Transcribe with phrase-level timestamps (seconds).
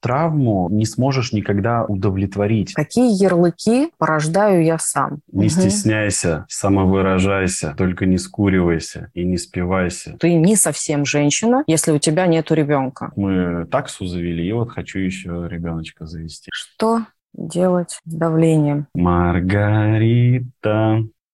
[0.00, 2.74] травму не сможешь никогда удовлетворить.
[2.74, 5.20] Какие ярлыки порождаю я сам?
[5.30, 5.50] Не угу.
[5.50, 10.16] стесняйся, самовыражайся, только не скуривайся и не спивайся.
[10.18, 13.12] Ты не совсем женщина, если у тебя нету ребенка.
[13.16, 16.50] Мы таксу завели, и вот хочу еще ребеночка завести.
[16.52, 17.04] Что
[17.34, 18.86] делать с давлением?
[18.94, 20.44] Маргарита,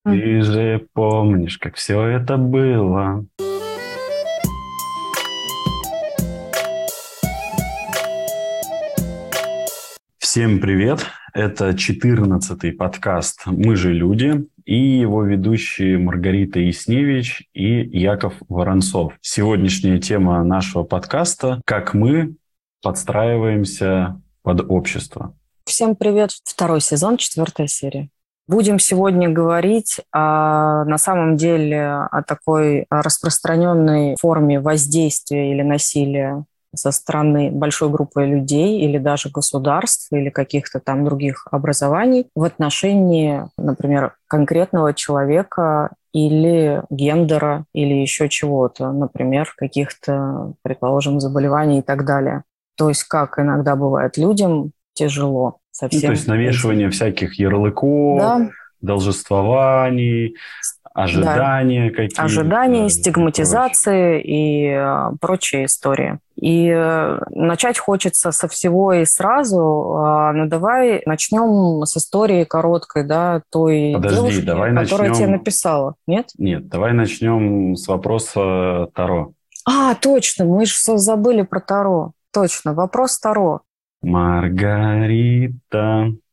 [0.04, 3.24] ты же помнишь, как все это было?
[10.36, 11.06] Всем привет!
[11.32, 19.14] Это 14-й подкаст «Мы же люди» и его ведущие Маргарита Ясневич и Яков Воронцов.
[19.22, 22.36] Сегодняшняя тема нашего подкаста «Как мы
[22.82, 25.34] подстраиваемся под общество».
[25.64, 26.32] Всем привет!
[26.44, 28.10] Второй сезон, четвертая серия.
[28.46, 36.44] Будем сегодня говорить о, на самом деле о такой распространенной форме воздействия или насилия
[36.74, 43.44] со стороны большой группы людей или даже государств или каких-то там других образований в отношении,
[43.56, 52.42] например, конкретного человека или гендера, или еще чего-то, например, каких-то, предположим, заболеваний и так далее.
[52.76, 56.00] То есть как иногда бывает людям тяжело совсем.
[56.00, 58.50] Ну, то есть навешивание всяких ярлыков, да.
[58.80, 60.36] должествований,
[60.96, 61.96] ожидания да.
[61.96, 62.22] какие-то.
[62.22, 66.18] Ожидания, стигматизации и э, прочие истории.
[66.36, 69.94] И э, начать хочется со всего и сразу.
[69.98, 75.26] А, ну, давай начнем с истории короткой, да, той Подожди, девушки, давай которая начнем...
[75.26, 75.94] тебе написала.
[76.06, 76.30] Нет?
[76.38, 79.32] Нет, давай начнем с вопроса Таро.
[79.66, 82.12] А, точно, мы же забыли про Таро.
[82.32, 83.60] Точно, вопрос Таро.
[84.02, 85.52] Маргарита,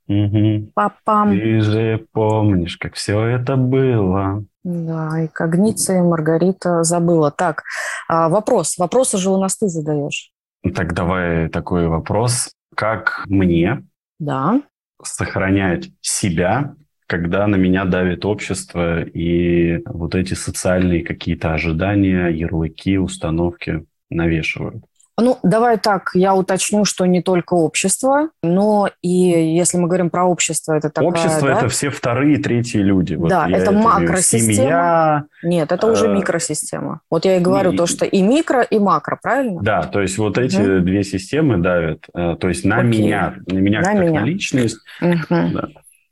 [0.08, 0.72] угу.
[0.74, 1.32] Папам.
[1.32, 4.46] Ты же помнишь, как все это было.
[4.64, 7.32] Да, и когниция Маргарита забыла.
[7.32, 7.64] Так,
[8.08, 8.78] а, вопрос.
[8.78, 10.32] Вопросы же у нас ты задаешь.
[10.76, 12.52] Так давай такой вопрос.
[12.76, 13.84] Как мне
[14.20, 14.62] да.
[15.04, 16.76] сохранять себя,
[17.08, 24.86] когда на меня давит общество и вот эти социальные какие-то ожидания, ярлыки, установки навешивают?
[25.16, 30.26] Ну, давай так, я уточню, что не только общество, но и если мы говорим про
[30.26, 31.10] общество, это такая...
[31.10, 33.14] Общество да?– это все вторые, третьи люди.
[33.14, 34.54] Вот да, это макросистема.
[34.54, 37.02] Семья, Нет, это уже э, микросистема.
[37.12, 39.62] Вот я и говорю и, то, что и микро, и макро, правильно?
[39.62, 40.84] Да, то есть вот эти угу.
[40.84, 42.90] две системы давят, э, то есть на Окей.
[42.90, 44.22] меня, на меня на как меня.
[44.22, 44.78] на личность.
[45.00, 45.16] Угу.
[45.30, 45.68] Да.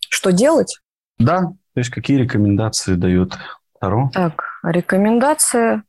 [0.10, 0.78] Что делать?
[1.18, 1.40] Да,
[1.74, 3.34] то есть какие рекомендации дает
[3.80, 4.12] Таро?
[4.14, 5.82] Так, рекомендации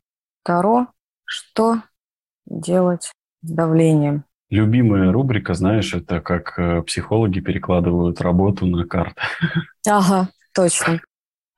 [0.43, 0.87] Таро,
[1.25, 1.81] что
[2.45, 3.11] делать
[3.43, 4.25] с давлением.
[4.53, 9.19] Любимая рубрика, знаешь, это как э, психологи перекладывают работу на карты.
[9.87, 11.01] Ага, точно.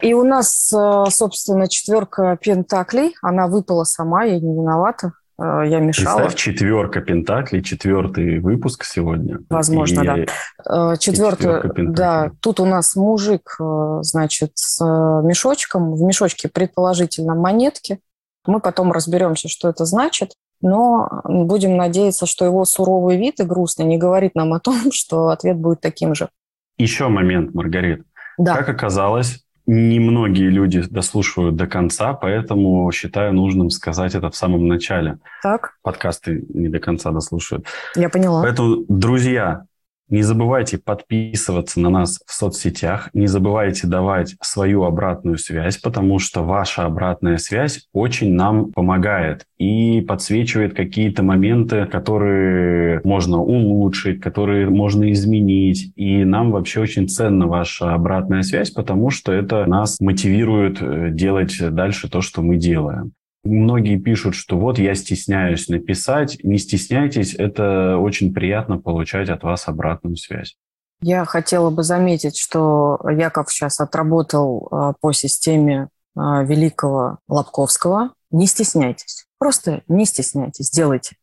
[0.01, 3.13] И у нас, э, собственно, четверка пентаклей.
[3.21, 5.11] Она выпала сама, я не виновата.
[5.37, 6.19] Э, я мешала.
[6.19, 9.39] Представь, четверка пентаклей, четвертый выпуск сегодня.
[9.49, 10.27] Возможно, и
[10.63, 10.95] да.
[10.95, 12.31] Четвертый, да.
[12.39, 13.57] Тут у нас мужик,
[14.03, 15.95] значит, с мешочком.
[15.95, 17.99] В мешочке предположительно монетки.
[18.47, 20.31] Мы потом разберемся, что это значит
[20.61, 25.29] но будем надеяться, что его суровый вид и грустный не говорит нам о том, что
[25.29, 26.29] ответ будет таким же.
[26.77, 28.03] Еще момент, Маргарит.
[28.37, 28.57] Да.
[28.57, 35.19] Как оказалось, немногие люди дослушивают до конца, поэтому считаю нужным сказать это в самом начале.
[35.41, 35.75] Так.
[35.81, 37.65] Подкасты не до конца дослушивают.
[37.95, 38.43] Я поняла.
[38.43, 39.65] Поэтому, друзья,
[40.09, 46.43] не забывайте подписываться на нас в соцсетях, не забывайте давать свою обратную связь, потому что
[46.43, 55.11] ваша обратная связь очень нам помогает и подсвечивает какие-то моменты, которые можно улучшить, которые можно
[55.11, 55.91] изменить.
[55.95, 61.55] И нам вообще очень ценна ваша обратная связь, потому что это нас мотивирует э, делать
[61.71, 63.13] дальше то, что мы делаем.
[63.45, 66.43] Многие пишут, что вот я стесняюсь написать.
[66.43, 70.57] Не стесняйтесь, это очень приятно получать от вас обратную связь.
[71.01, 78.13] Я хотела бы заметить, что Яков сейчас отработал а, по системе а, великого Лобковского.
[78.31, 79.27] Не стесняйтесь.
[79.37, 81.15] Просто не стесняйтесь, делайте.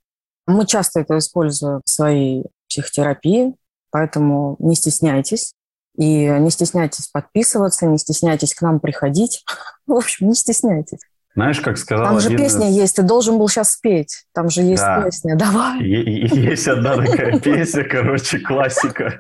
[0.47, 3.57] Мы часто это используем в своей психотерапии,
[3.91, 5.55] поэтому не стесняйтесь.
[5.97, 9.45] И не стесняйтесь подписываться, не стесняйтесь к нам приходить.
[9.87, 11.01] В общем, не стесняйтесь.
[11.35, 12.77] Знаешь, как сказал Там же один песня из...
[12.77, 14.27] есть, ты должен был сейчас спеть.
[14.35, 15.03] Там же есть да.
[15.03, 15.83] песня, давай.
[15.83, 19.19] Есть одна такая песня, короче, классика.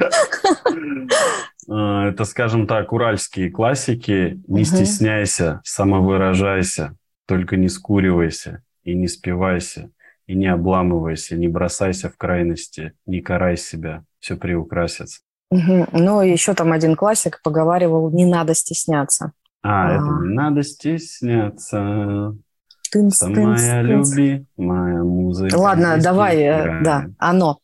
[1.68, 4.42] А, это, скажем так, уральские классики.
[4.46, 9.90] Не стесняйся, самовыражайся, только не скуривайся и не спивайся,
[10.26, 15.20] и не обламывайся, не бросайся в крайности, не карай себя, все приукрасится.
[15.50, 15.86] Угу.
[15.92, 19.32] Ну, еще там один классик поговаривал, не надо стесняться.
[19.62, 22.36] А, а, это не надо стесняться.
[22.82, 25.56] Штынс, Самая любимая музыка.
[25.56, 26.82] Ладно, давай, э, играет.
[26.82, 27.58] да, оно.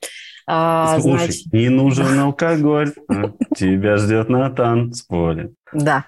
[0.46, 1.52] А, Слушай, значит...
[1.52, 5.52] не нужен алкоголь, а тебя ждет на танцполе.
[5.72, 6.06] Да.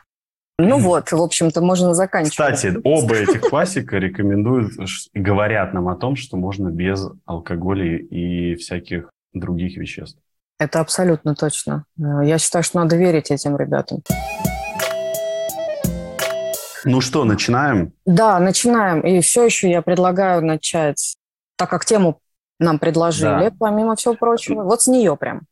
[0.59, 2.33] Ну вот, в общем-то, можно заканчивать.
[2.33, 4.73] Кстати, оба этих классика рекомендуют,
[5.15, 10.19] говорят нам о том, что можно без алкоголя и всяких других веществ.
[10.59, 11.85] Это абсолютно точно.
[11.99, 14.03] Э, я считаю, что надо верить этим ребятам.
[16.85, 17.93] Ну что, начинаем?
[18.07, 19.01] Да, начинаем.
[19.01, 21.17] И все еще я предлагаю начать,
[21.57, 22.21] так как тему
[22.59, 23.53] нам предложили, да.
[23.59, 24.63] помимо всего прочего.
[24.63, 25.43] Вот с нее прям.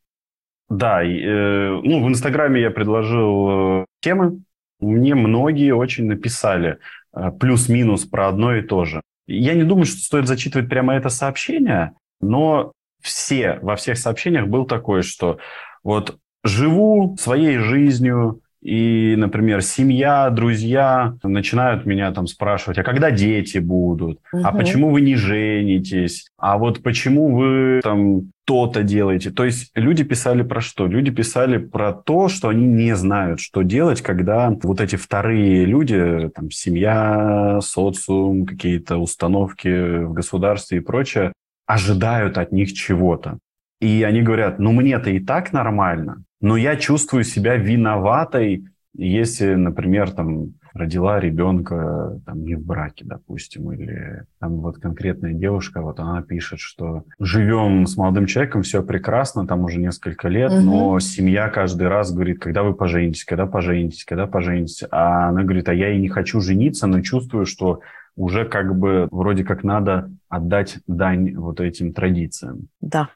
[0.69, 4.43] Да, э, ну, в Инстаграме я предложил э, темы.
[4.79, 6.77] Мне многие очень написали
[7.13, 9.01] э, плюс-минус про одно и то же.
[9.27, 12.71] Я не думаю, что стоит зачитывать прямо это сообщение, но
[13.01, 15.39] все, во всех сообщениях был такой, что
[15.83, 23.57] вот живу своей жизнью, и, например, семья, друзья начинают меня там спрашивать, а когда дети
[23.57, 24.19] будут?
[24.33, 24.41] Угу.
[24.43, 26.27] А почему вы не женитесь?
[26.37, 29.31] А вот почему вы там то-то делаете?
[29.31, 30.87] То есть люди писали про что?
[30.87, 36.29] Люди писали про то, что они не знают, что делать, когда вот эти вторые люди,
[36.35, 41.31] там, семья, социум, какие-то установки в государстве и прочее,
[41.65, 43.37] ожидают от них чего-то.
[43.79, 48.65] И они говорят, ну мне-то и так нормально, но я чувствую себя виноватой,
[48.95, 55.81] если, например, там родила ребенка там, не в браке, допустим, или там вот конкретная девушка,
[55.81, 60.61] вот она пишет, что живем с молодым человеком, все прекрасно, там уже несколько лет, угу.
[60.61, 64.83] но семья каждый раз говорит, когда вы поженитесь, когда поженитесь, когда поженитесь.
[64.91, 67.81] А она говорит, а я и не хочу жениться, но чувствую, что
[68.15, 72.67] уже как бы вроде как надо отдать дань вот этим традициям.
[72.81, 73.09] Да.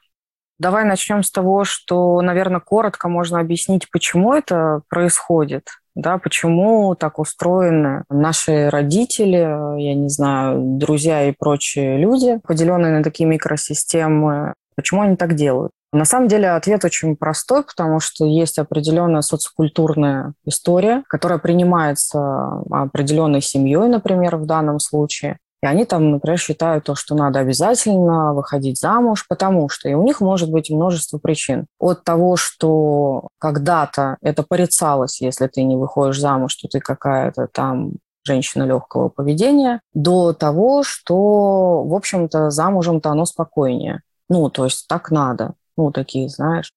[0.58, 5.68] Давай начнем с того, что, наверное, коротко можно объяснить, почему это происходит.
[5.96, 13.04] Да, почему так устроены наши родители, я не знаю, друзья и прочие люди, поделенные на
[13.04, 15.70] такие микросистемы, почему они так делают?
[15.92, 23.40] На самом деле ответ очень простой, потому что есть определенная социокультурная история, которая принимается определенной
[23.40, 25.38] семьей, например, в данном случае.
[25.64, 30.02] И они там, например, считают то, что надо обязательно выходить замуж, потому что и у
[30.02, 31.64] них может быть множество причин.
[31.80, 37.92] От того, что когда-то это порицалось, если ты не выходишь замуж, что ты какая-то там
[38.26, 44.02] женщина легкого поведения, до того, что, в общем-то, замужем-то оно спокойнее.
[44.28, 45.54] Ну, то есть так надо.
[45.78, 46.72] Ну, такие, знаешь.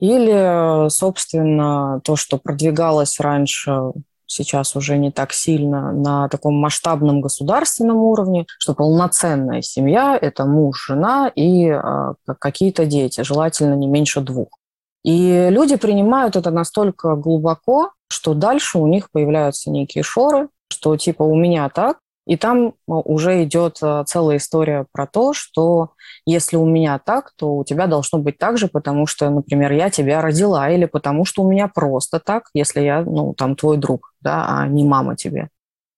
[0.00, 3.92] Или, собственно, то, что продвигалось раньше
[4.32, 10.86] сейчас уже не так сильно на таком масштабном государственном уровне, что полноценная семья– это муж,
[10.86, 14.48] жена и э, какие-то дети, желательно не меньше двух.
[15.04, 21.22] И люди принимают это настолько глубоко, что дальше у них появляются некие шоры, что типа
[21.22, 25.90] у меня так, и там э, уже идет э, целая история про то, что
[26.24, 29.90] если у меня так, то у тебя должно быть так же, потому что, например, я
[29.90, 34.14] тебя родила, или потому что у меня просто так, если я, ну, там, твой друг,
[34.20, 35.48] да, а не мама тебе.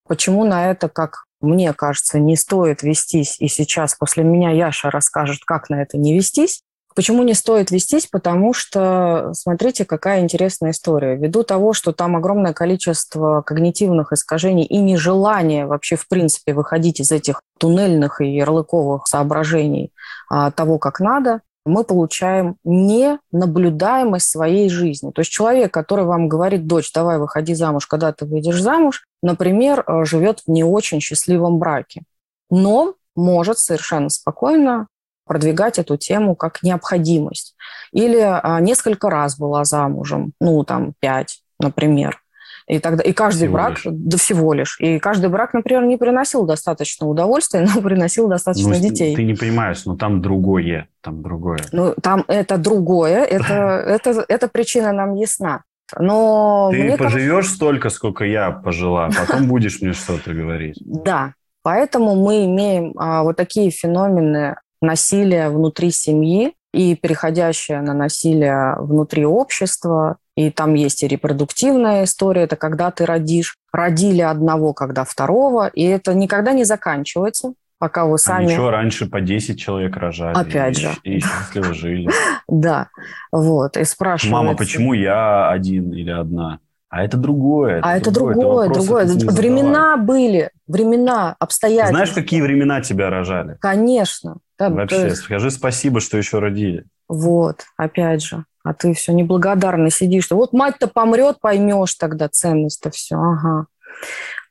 [0.07, 5.41] Почему на это, как мне кажется, не стоит вестись, и сейчас после меня Яша расскажет,
[5.45, 6.61] как на это не вестись,
[6.95, 8.07] Почему не стоит вестись?
[8.07, 11.17] Потому что, смотрите, какая интересная история.
[11.17, 17.11] Ввиду того, что там огромное количество когнитивных искажений и нежелание вообще, в принципе, выходить из
[17.11, 19.91] этих туннельных и ярлыковых соображений
[20.29, 25.11] а, того, как надо, мы получаем ненаблюдаемость своей жизни.
[25.11, 29.83] То есть человек, который вам говорит, дочь, давай выходи замуж, когда ты выйдешь замуж, например,
[29.85, 32.03] э, живет в не очень счастливом браке,
[32.49, 34.87] но может совершенно спокойно
[35.25, 37.55] продвигать эту тему как необходимость.
[37.91, 42.21] Или а, несколько раз была замужем, ну, там, пять, например.
[42.67, 43.93] И, тогда, и каждый всего брак, лишь.
[43.93, 44.79] да всего лишь.
[44.79, 49.15] И каждый брак, например, не приносил достаточно удовольствия, но приносил достаточно ну, детей.
[49.15, 51.59] Ты не понимаешь, но там другое, там другое.
[51.71, 55.63] Ну, там это другое, это, это, эта причина нам ясна.
[55.99, 57.55] Но ты поживешь кажется...
[57.55, 60.81] столько, сколько я пожила, а потом будешь мне что-то говорить.
[60.85, 64.55] Да, поэтому мы имеем а, вот такие феномены
[64.85, 70.17] насилие внутри семьи и переходящее на насилие внутри общества.
[70.35, 73.55] И там есть и репродуктивная история, это когда ты родишь.
[73.71, 78.47] Родили одного, когда второго, и это никогда не заканчивается, пока вы а сами...
[78.47, 80.35] А ничего, раньше по 10 человек рожали.
[80.35, 80.89] Опять и, же.
[81.03, 82.09] И счастливо жили.
[82.47, 82.89] Да,
[83.31, 84.31] вот, и спрашивают...
[84.31, 86.59] Мама, почему я один или одна?
[86.89, 87.79] А это другое.
[87.79, 89.05] Это а это другое, другое.
[89.05, 89.33] другое.
[89.33, 91.95] Времена были, времена, обстоятельства.
[91.97, 93.57] Знаешь, какие времена тебя рожали?
[93.59, 94.37] Конечно.
[94.57, 95.23] Да, Вообще, есть...
[95.23, 96.85] скажи спасибо, что еще родили.
[97.07, 98.45] Вот, опять же.
[98.63, 100.31] А ты все неблагодарно сидишь.
[100.31, 103.15] Вот мать-то помрет, поймешь тогда ценность-то все.
[103.15, 103.67] Ага.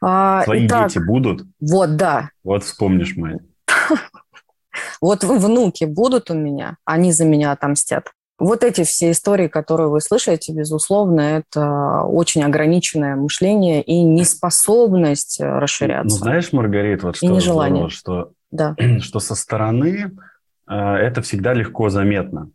[0.01, 1.43] А, Свои итак, дети будут?
[1.61, 2.31] Вот, да.
[2.45, 3.41] Вот вспомнишь, мать.
[5.01, 8.11] Вот внуки будут у меня, они за меня отомстят.
[8.39, 15.45] Вот эти все истории, которые вы слышите, безусловно, это очень ограниченное мышление и неспособность э,
[15.47, 16.19] расширяться.
[16.19, 17.89] Ну, знаешь, Маргарит, вот что, и нежелание.
[17.91, 18.75] что, да.
[19.01, 20.13] что со стороны
[20.67, 22.51] э, это всегда легко заметно.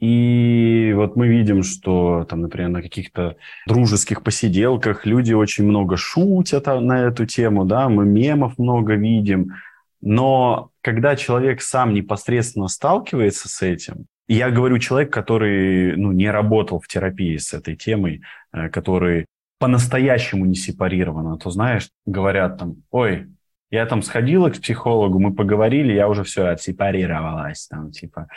[0.00, 3.36] И вот мы видим, что там, например, на каких-то
[3.66, 9.52] дружеских посиделках люди очень много шутят на эту тему, да, мы мемов много видим,
[10.00, 16.80] но когда человек сам непосредственно сталкивается с этим, я говорю человек, который ну, не работал
[16.80, 18.22] в терапии с этой темой,
[18.52, 19.26] э, который
[19.58, 23.28] по-настоящему не сепарирован, а то, знаешь, говорят там, ой,
[23.74, 28.28] я там сходила к психологу, мы поговорили, я уже все отсепарировалась, там, типа,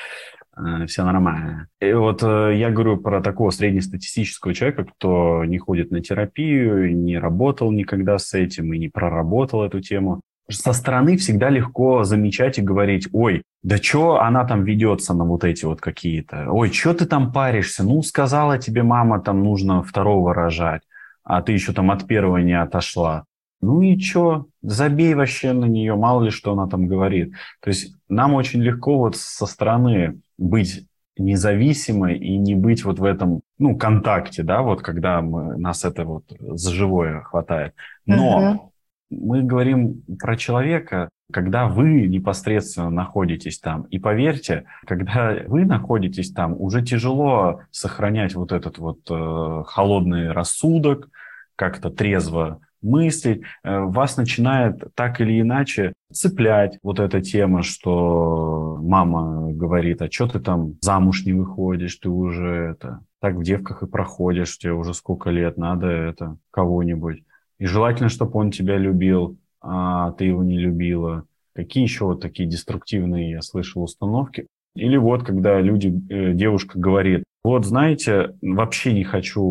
[0.58, 1.68] э, все нормально.
[1.80, 7.18] И вот э, я говорю про такого среднестатистического человека, кто не ходит на терапию, не
[7.18, 12.62] работал никогда с этим и не проработал эту тему со стороны всегда легко замечать и
[12.62, 17.06] говорить, ой, да что она там ведется на вот эти вот какие-то, ой, что ты
[17.06, 20.84] там паришься, ну, сказала тебе мама, там нужно второго рожать,
[21.24, 23.26] а ты еще там от первого не отошла.
[23.62, 27.34] Ну и что, забей вообще на нее, мало ли что она там говорит.
[27.62, 30.88] То есть нам очень легко вот со стороны быть
[31.18, 36.06] независимой и не быть вот в этом, ну, контакте, да, вот когда мы, нас это
[36.06, 37.74] вот за живое хватает.
[38.06, 38.72] Но
[39.10, 43.84] мы говорим про человека, когда вы непосредственно находитесь там.
[43.84, 51.10] И поверьте, когда вы находитесь там, уже тяжело сохранять вот этот вот э, холодный рассудок,
[51.56, 53.42] как-то трезво мыслить.
[53.64, 60.28] Э, вас начинает так или иначе цеплять вот эта тема, что мама говорит, а что
[60.28, 64.94] ты там замуж не выходишь, ты уже это так в девках и проходишь, тебе уже
[64.94, 67.24] сколько лет, надо это кого-нибудь.
[67.60, 71.26] И желательно, чтобы он тебя любил, а ты его не любила.
[71.54, 74.46] Какие еще вот такие деструктивные, я слышал, установки?
[74.76, 79.42] Или вот, когда люди, э, девушка говорит, вот, знаете, вообще не хочу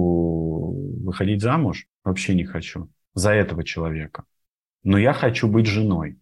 [1.03, 4.25] выходить замуж, вообще не хочу за этого человека.
[4.85, 6.19] Но я хочу быть женой.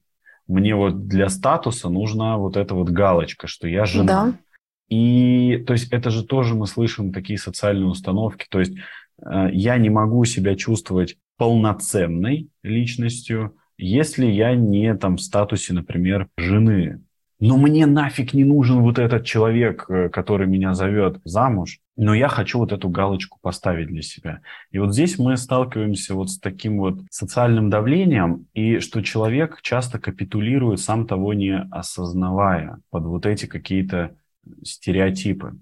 [0.46, 4.06] Мне вот для статуса нужна вот эта вот галочка, что я жена.
[4.06, 4.38] Да.
[4.88, 8.46] И то есть это же тоже мы слышим такие социальные установки.
[8.48, 8.76] То есть
[9.22, 16.28] э, я не могу себя чувствовать полноценной личностью, если я не там в статусе, например,
[16.36, 17.02] жены.
[17.40, 22.28] Но мне нафиг не нужен вот этот человек, э, который меня зовет замуж, но я
[22.28, 24.40] хочу вот эту галочку поставить для себя.
[24.70, 29.98] И вот здесь мы сталкиваемся вот с таким вот социальным давлением, и что человек часто
[29.98, 34.16] капитулирует, сам того не осознавая, под вот эти какие-то
[34.62, 35.56] стереотипы.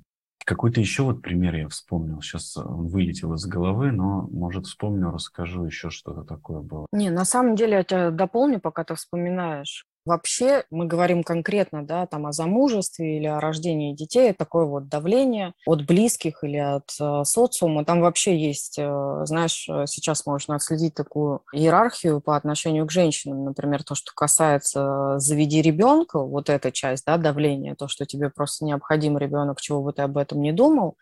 [0.45, 2.21] Какой-то еще вот пример я вспомнил.
[2.21, 6.87] Сейчас он вылетел из головы, но, может, вспомню, расскажу еще что-то такое было.
[6.93, 9.87] Не, на самом деле я тебя дополню, пока ты вспоминаешь.
[10.05, 15.55] Вообще мы говорим конкретно да, там, о замужестве или о рождении детей, такое вот давление
[15.65, 17.85] от близких или от э, социума.
[17.85, 23.45] Там вообще есть, э, знаешь, э, сейчас можно отследить такую иерархию по отношению к женщинам.
[23.45, 28.65] Например, то, что касается «заведи ребенка», вот эта часть да, давления, то, что тебе просто
[28.65, 30.97] необходим ребенок, чего бы ты об этом не думал,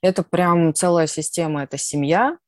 [0.00, 1.64] это прям целая система.
[1.64, 2.38] Это семья,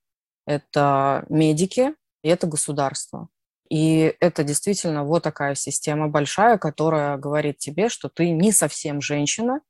[0.46, 3.28] это медики и это государство.
[3.68, 9.60] И это действительно вот такая система большая, которая говорит тебе, что ты не совсем женщина,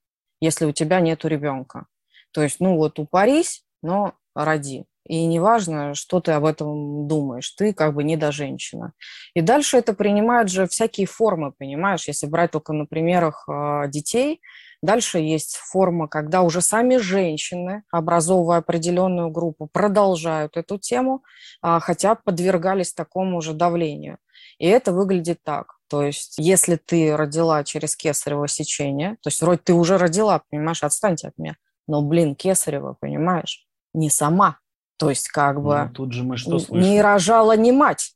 [0.41, 1.87] если у тебя нет ребенка.
[2.33, 4.85] То есть, ну вот упарись, но роди.
[5.09, 8.93] И неважно, что ты об этом думаешь, ты как бы не до женщина.
[9.35, 12.09] И дальше это принимают же всякие формы, понимаешь?
[12.09, 14.41] Если брать только на примерах э, детей,
[14.83, 21.23] Дальше есть форма, когда уже сами женщины, образовывая определенную группу, продолжают эту тему,
[21.63, 24.19] а, хотя подвергались такому же давлению.
[24.59, 25.77] И это выглядит так.
[25.89, 30.83] То есть, если ты родила через кесарево сечение, то есть вроде ты уже родила, понимаешь,
[30.83, 31.57] отстаньте от меня.
[31.87, 34.59] Но, блин, кесарево, понимаешь, не сама.
[34.97, 38.15] То есть, как бы ну, тут же мы что не рожала не мать.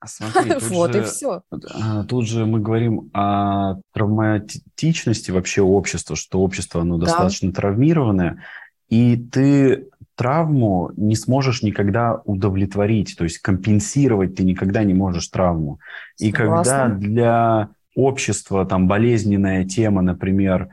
[0.00, 1.42] А смотри, тут вот же, и все.
[1.74, 7.06] А, тут же мы говорим о травматичности вообще общества, что общество оно да.
[7.06, 8.42] достаточно травмированное,
[8.88, 15.80] и ты травму не сможешь никогда удовлетворить, то есть компенсировать ты никогда не можешь травму.
[16.18, 20.68] И когда для общества там болезненная тема, например,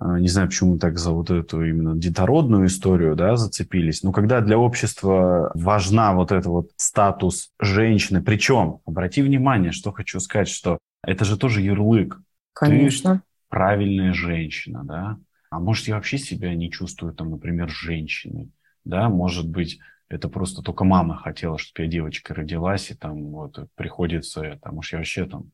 [0.00, 4.58] не знаю, почему так за вот эту именно детородную историю, да, зацепились, но когда для
[4.58, 11.24] общества важна вот эта вот статус женщины, причем, обрати внимание, что хочу сказать, что это
[11.24, 12.20] же тоже ярлык.
[12.52, 13.14] Конечно.
[13.14, 13.20] Ты
[13.50, 15.16] правильная женщина, да,
[15.48, 18.50] а может, я вообще себя не чувствую, там, например, женщиной,
[18.84, 23.68] да, может быть, это просто только мама хотела, чтобы я девочка родилась, и там вот
[23.76, 25.52] приходится, там уж я вообще там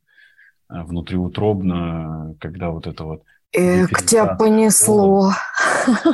[0.69, 3.25] внутриутробно, когда вот это вот...
[3.53, 5.33] Эх, тебя понесло.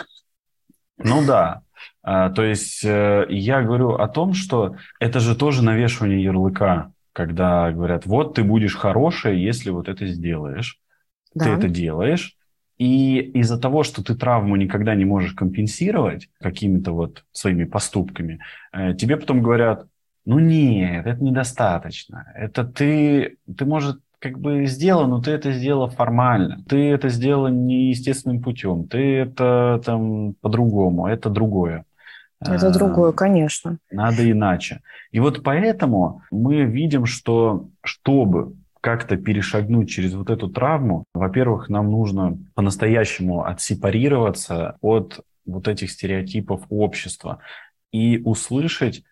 [0.99, 1.61] Ну да,
[2.03, 7.71] а, то есть э, я говорю о том, что это же тоже навешивание ярлыка, когда
[7.71, 10.81] говорят, вот ты будешь хорошая, если вот это сделаешь.
[11.35, 11.45] Да.
[11.45, 12.37] Ты это делаешь,
[12.79, 18.41] и из-за того, что ты травму никогда не можешь компенсировать какими-то вот своими поступками,
[18.73, 19.87] э, тебе потом говорят,
[20.27, 22.33] ну нет, это недостаточно.
[22.35, 26.59] Это ты, ты, может, как бы сделал, но ты это сделал формально.
[26.69, 28.89] Ты это сделал неестественным путем.
[28.89, 31.85] Ты это там по-другому, это другое.
[32.41, 33.79] Это другое, конечно.
[33.91, 34.81] Надо иначе.
[35.13, 41.91] И вот поэтому мы видим, что чтобы как-то перешагнуть через вот эту травму, во-первых, нам
[41.91, 47.39] нужно по-настоящему отсепарироваться от вот этих стереотипов общества
[47.93, 49.05] и услышать,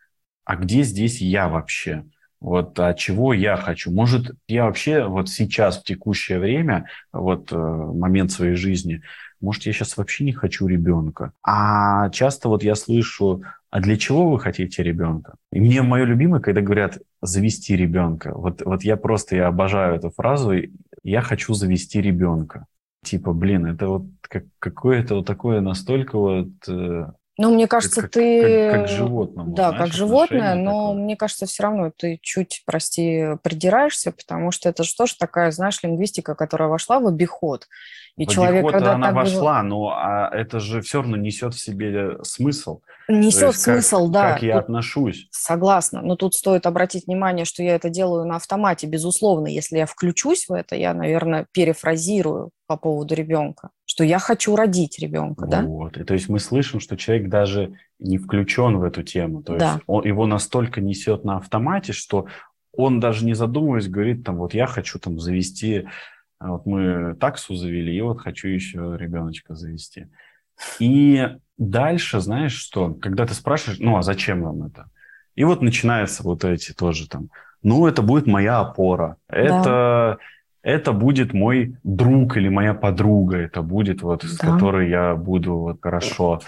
[0.45, 2.05] а где здесь я вообще?
[2.45, 3.91] Вот а чего я хочу?
[3.91, 9.01] Может, я вообще вот сейчас, в текущее время, вот э, момент своей жизни,
[9.41, 11.33] может, я сейчас вообще не хочу ребенка.
[11.43, 15.37] А часто вот я слышу, а для чего вы хотите ребенка?
[15.53, 18.35] И мне мое любимое, когда говорят завести ребенка.
[18.35, 20.53] Вот, вот я просто, я обожаю эту фразу,
[21.03, 22.67] я хочу завести ребенка.
[23.03, 28.11] Типа, блин, это вот как, какое-то вот такое настолько вот э, ну, мне кажется, как,
[28.13, 28.71] ты...
[28.71, 29.45] Как, как животное.
[29.47, 31.03] Да, знаешь, как животное, но такое.
[31.03, 35.83] мне кажется, все равно ты чуть, прости, придираешься, потому что это же тоже такая, знаешь,
[35.83, 37.67] лингвистика, которая вошла в обиход.
[38.17, 41.61] И в человек, когда она так вошла, но а это же все равно несет в
[41.61, 42.81] себе смысл.
[43.09, 44.33] Несет есть, смысл, как, да.
[44.35, 45.27] Как я тут, отношусь.
[45.33, 46.01] Согласна.
[46.03, 49.49] Но тут стоит обратить внимание, что я это делаю на автомате, безусловно.
[49.49, 54.99] Если я включусь в это, я, наверное, перефразирую по поводу ребенка, что я хочу родить
[54.99, 55.63] ребенка, да?
[55.63, 55.97] Вот.
[55.97, 59.41] И то есть мы слышим, что человек даже не включен в эту тему.
[59.45, 59.81] То есть да.
[59.87, 62.27] он, его настолько несет на автомате, что
[62.73, 65.87] он даже не задумываясь говорит там, вот я хочу там завести,
[66.41, 70.09] вот мы таксу завели, и вот хочу еще ребеночка завести.
[70.81, 74.91] И дальше, знаешь что, когда ты спрашиваешь, ну а зачем вам это?
[75.37, 77.29] И вот начинаются вот эти тоже там,
[77.63, 80.19] ну это будет моя опора, да.
[80.65, 84.29] Это будет мой друг или моя подруга, это будет вот, да.
[84.29, 86.41] с которой я буду вот хорошо.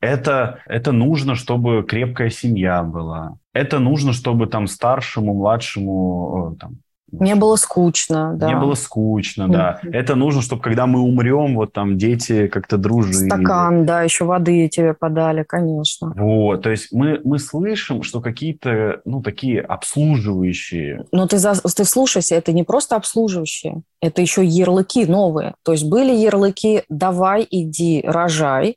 [0.00, 3.36] Это, это нужно, чтобы крепкая семья была.
[3.52, 6.76] Это нужно, чтобы там старшему, младшему, там,
[7.20, 8.48] не было скучно, да.
[8.48, 9.80] Не было скучно, да.
[9.82, 9.90] Mm-hmm.
[9.92, 13.26] Это нужно, чтобы когда мы умрем, вот там дети как-то дружили.
[13.28, 16.12] Стакан, да, еще воды тебе подали, конечно.
[16.16, 21.04] Вот, то есть мы, мы слышим, что какие-то, ну, такие обслуживающие...
[21.12, 25.54] Но ты, за, ты слушайся, это не просто обслуживающие, это еще ярлыки новые.
[25.62, 28.76] То есть были ярлыки «давай, иди, рожай»,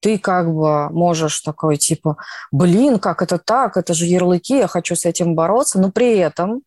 [0.00, 2.16] ты как бы можешь такой типа,
[2.52, 6.62] блин, как это так, это же ярлыки, я хочу с этим бороться, но при этом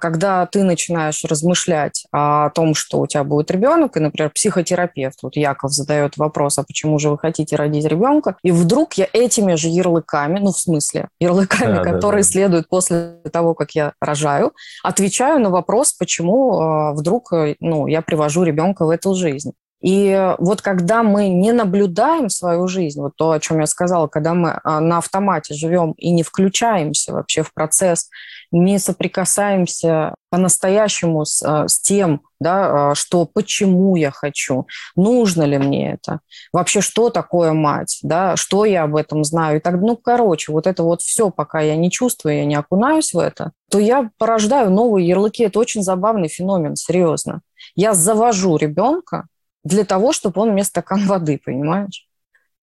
[0.00, 5.36] когда ты начинаешь размышлять о том, что у тебя будет ребенок, и, например, психотерапевт, вот
[5.36, 9.68] Яков задает вопрос, а почему же вы хотите родить ребенка, и вдруг я этими же
[9.68, 12.32] ярлыками, ну, в смысле, ярлыками, да, которые да, да.
[12.32, 14.52] следуют после того, как я рожаю,
[14.82, 19.52] отвечаю на вопрос, почему а, вдруг э, ну, я привожу ребенка в эту жизнь.
[19.82, 24.32] И вот когда мы не наблюдаем свою жизнь, вот то, о чем я сказала, когда
[24.34, 28.08] мы а, на автомате живем и не включаемся вообще в процесс,
[28.50, 35.58] не соприкасаемся по-настоящему с, а, с тем, да, а, что почему я хочу, нужно ли
[35.58, 36.20] мне это,
[36.52, 39.58] вообще что такое мать, да, что я об этом знаю.
[39.58, 43.14] И так, ну, короче, вот это вот все, пока я не чувствую, я не окунаюсь
[43.14, 45.42] в это, то я порождаю новые ярлыки.
[45.44, 47.40] Это очень забавный феномен, серьезно.
[47.74, 49.26] Я завожу ребенка,
[49.66, 52.06] для того, чтобы он мне стакан воды, понимаешь?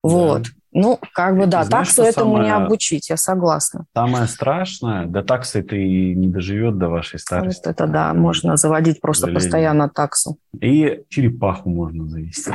[0.04, 0.10] Да.
[0.10, 0.44] Вот.
[0.76, 3.86] Ну, как бы да, Знаешь, таксу этому самое, не обучить, я согласна.
[3.96, 7.62] Самое страшное, да таксы ты и не доживет до вашей старости.
[7.64, 10.38] Вот это да, можно заводить просто постоянно таксу.
[10.60, 12.52] И черепаху можно завести.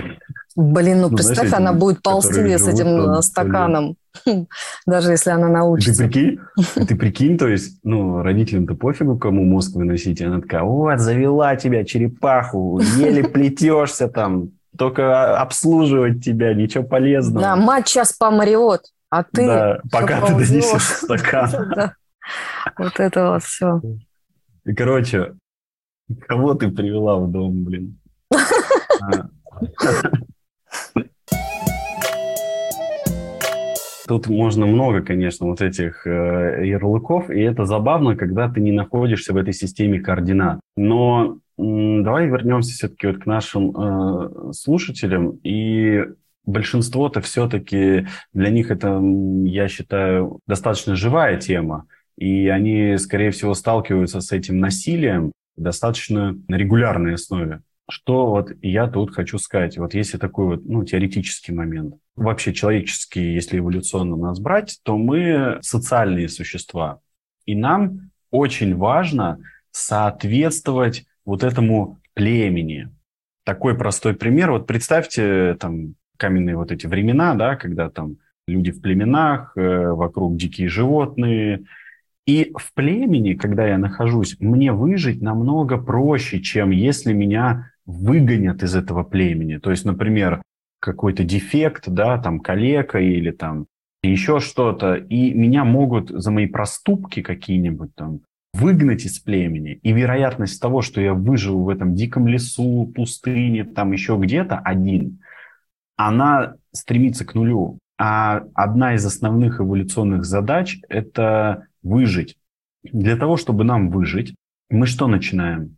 [0.57, 3.95] Блин, ну, ну представь, знаешь, она будет ползти с этим стаканом,
[4.87, 6.03] даже если она научится.
[6.03, 6.41] Ты прикинь,
[6.89, 11.85] ты прикинь, то есть, ну, родителям-то пофигу, кому мозг выносить, она такая, вот, завела тебя
[11.85, 17.41] черепаху, еле плетешься там, только обслуживать тебя, ничего полезного.
[17.41, 19.47] Да, мать сейчас помрет, а ты...
[19.47, 21.93] Да, пока ты донесешь стакан.
[22.79, 23.83] Вот это вот все.
[24.65, 25.35] И, короче,
[26.27, 27.99] кого ты привела в дом, блин?
[29.01, 29.29] А.
[34.09, 39.35] Тут можно много, конечно, вот этих э, ярлыков, и это забавно, когда ты не находишься
[39.35, 40.61] в этой системе координат.
[40.77, 46.05] Но Давай вернемся все-таки вот к нашим э, слушателям и
[46.45, 49.01] большинство-то все-таки для них это,
[49.45, 51.87] я считаю, достаточно живая тема.
[52.17, 57.63] И они, скорее всего, сталкиваются с этим насилием достаточно на регулярной основе.
[57.91, 59.79] Что вот я тут хочу сказать?
[59.79, 61.95] Вот если такой вот, ну, теоретический момент.
[62.17, 67.01] Вообще человеческий, если эволюционно нас брать, то мы социальные существа.
[67.47, 69.39] И нам очень важно
[69.71, 72.89] соответствовать вот этому племени.
[73.45, 74.51] Такой простой пример.
[74.51, 80.39] Вот представьте там каменные вот эти времена, да, когда там люди в племенах, э, вокруг
[80.39, 81.65] дикие животные.
[82.27, 88.75] И в племени, когда я нахожусь, мне выжить намного проще, чем если меня выгонят из
[88.75, 89.59] этого племени.
[89.59, 90.41] То есть, например,
[90.81, 93.67] какой-то дефект, да, там калека или там
[94.03, 98.21] еще что-то, и меня могут за мои проступки какие-нибудь там
[98.53, 99.81] выгнать из племени.
[99.83, 105.21] И вероятность того, что я выживу в этом диком лесу, пустыне, там еще где-то один,
[105.97, 107.79] она стремится к нулю.
[107.99, 112.37] А одна из основных эволюционных задач– это выжить.
[112.85, 114.35] Для того, чтобы нам выжить,
[114.71, 115.77] мы что начинаем?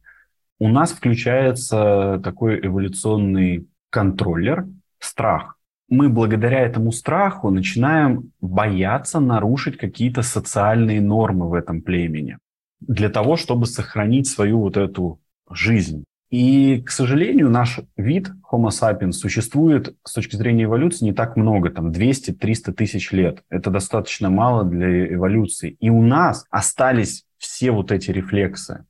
[0.58, 4.66] У нас включается такой эволюционный контроллер–
[4.98, 5.56] страх.
[5.88, 12.36] Мы благодаря этому страху начинаем бояться нарушить какие-то социальные нормы в этом племени
[12.80, 16.04] для того, чтобы сохранить свою вот эту жизнь.
[16.30, 21.70] И, к сожалению, наш вид Homo sapiens существует с точки зрения эволюции не так много,
[21.70, 23.42] там 200-300 тысяч лет.
[23.50, 25.76] Это достаточно мало для эволюции.
[25.80, 28.84] И у нас остались все вот эти рефлексы.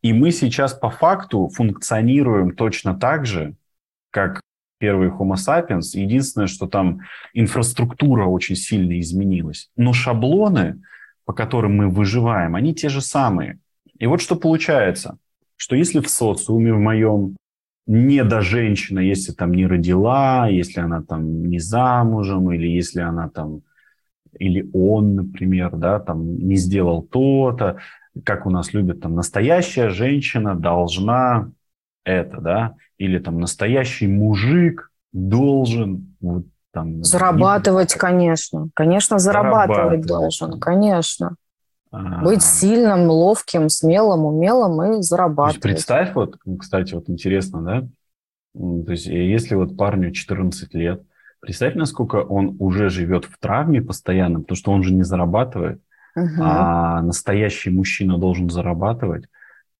[0.00, 3.54] И мы сейчас по факту функционируем точно так же,
[4.10, 4.40] как
[4.78, 5.90] первые Homo sapiens.
[5.92, 7.00] Единственное, что там
[7.34, 9.70] инфраструктура очень сильно изменилась.
[9.76, 10.80] Но шаблоны,
[11.28, 13.60] по которым мы выживаем, они те же самые.
[14.00, 15.18] И вот что получается–
[15.58, 17.36] что если в социуме в моем
[17.86, 23.28] не до женщина, если там не родила, если она там не замужем, или если она
[23.28, 23.62] там,
[24.38, 27.78] или он, например, да, там не сделал то-то,
[28.24, 31.50] как у нас любят, там, настоящая женщина должна
[32.04, 36.44] это, да, или там настоящий мужик должен вот,
[36.78, 37.04] там...
[37.04, 37.98] Зарабатывать, не...
[37.98, 38.68] конечно.
[38.74, 41.36] Конечно, зарабатывать, зарабатывать должен, конечно.
[41.90, 45.62] Быть сильным, ловким, смелым, умелым и зарабатывать.
[45.62, 47.88] То есть представь, вот, кстати, вот интересно, да?
[48.54, 51.02] То есть э, если вот парню 14 лет,
[51.40, 55.80] представь, насколько он уже живет в травме постоянно, потому что он же не зарабатывает,
[56.14, 56.42] угу.
[56.42, 59.24] а настоящий мужчина должен зарабатывать,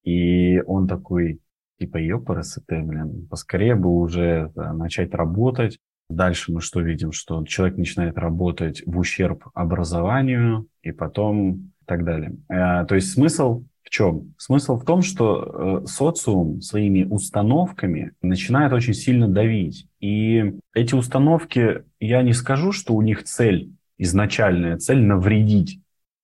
[0.03, 1.39] и он такой,
[1.79, 5.77] типа, ёпарасоте, блин, поскорее бы уже начать работать.
[6.09, 7.11] Дальше мы что видим?
[7.11, 12.35] Что человек начинает работать в ущерб образованию, и потом так далее.
[12.49, 14.35] Э, то есть смысл в чем?
[14.37, 19.87] Смысл в том, что э, социум своими установками начинает очень сильно давить.
[19.99, 25.79] И эти установки, я не скажу, что у них цель, изначальная цель навредить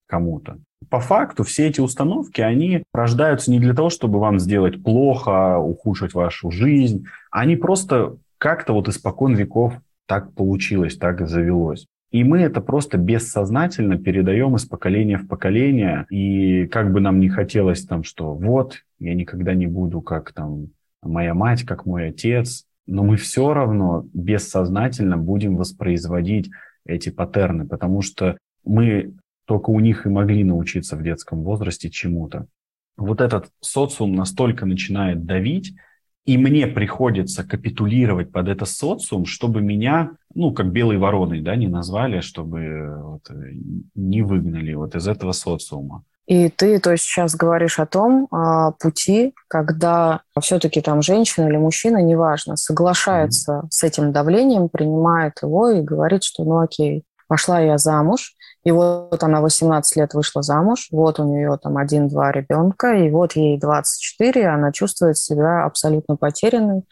[0.06, 0.58] кому-то.
[0.88, 6.14] По факту все эти установки, они рождаются не для того, чтобы вам сделать плохо, ухудшить
[6.14, 7.06] вашу жизнь.
[7.32, 9.74] Они просто как-то вот испокон веков
[10.06, 11.86] так получилось, так завелось.
[12.10, 16.06] И мы это просто бессознательно передаем из поколения в поколение.
[16.08, 20.68] И как бы нам не хотелось там, что вот, я никогда не буду как там
[21.02, 26.50] моя мать, как мой отец, но мы все равно бессознательно будем воспроизводить
[26.84, 32.46] эти паттерны, потому что мы только у них и могли научиться в детском возрасте чему-то.
[32.96, 35.74] Вот этот социум настолько начинает давить,
[36.26, 41.68] и мне приходится капитулировать под это социум, чтобы меня, ну, как белой вороной, да, не
[41.68, 43.30] назвали, чтобы вот,
[43.94, 46.02] не выгнали вот из этого социума.
[46.26, 51.56] И ты, то есть, сейчас говоришь о том о пути, когда все-таки там женщина или
[51.56, 53.66] мужчина, неважно, соглашается mm-hmm.
[53.70, 58.34] с этим давлением, принимает его и говорит, что ну окей, пошла я замуж,
[58.66, 63.36] и вот она 18 лет вышла замуж, вот у нее там один-два ребенка, и вот
[63.36, 66.82] ей 24, она чувствует себя абсолютно потерянной,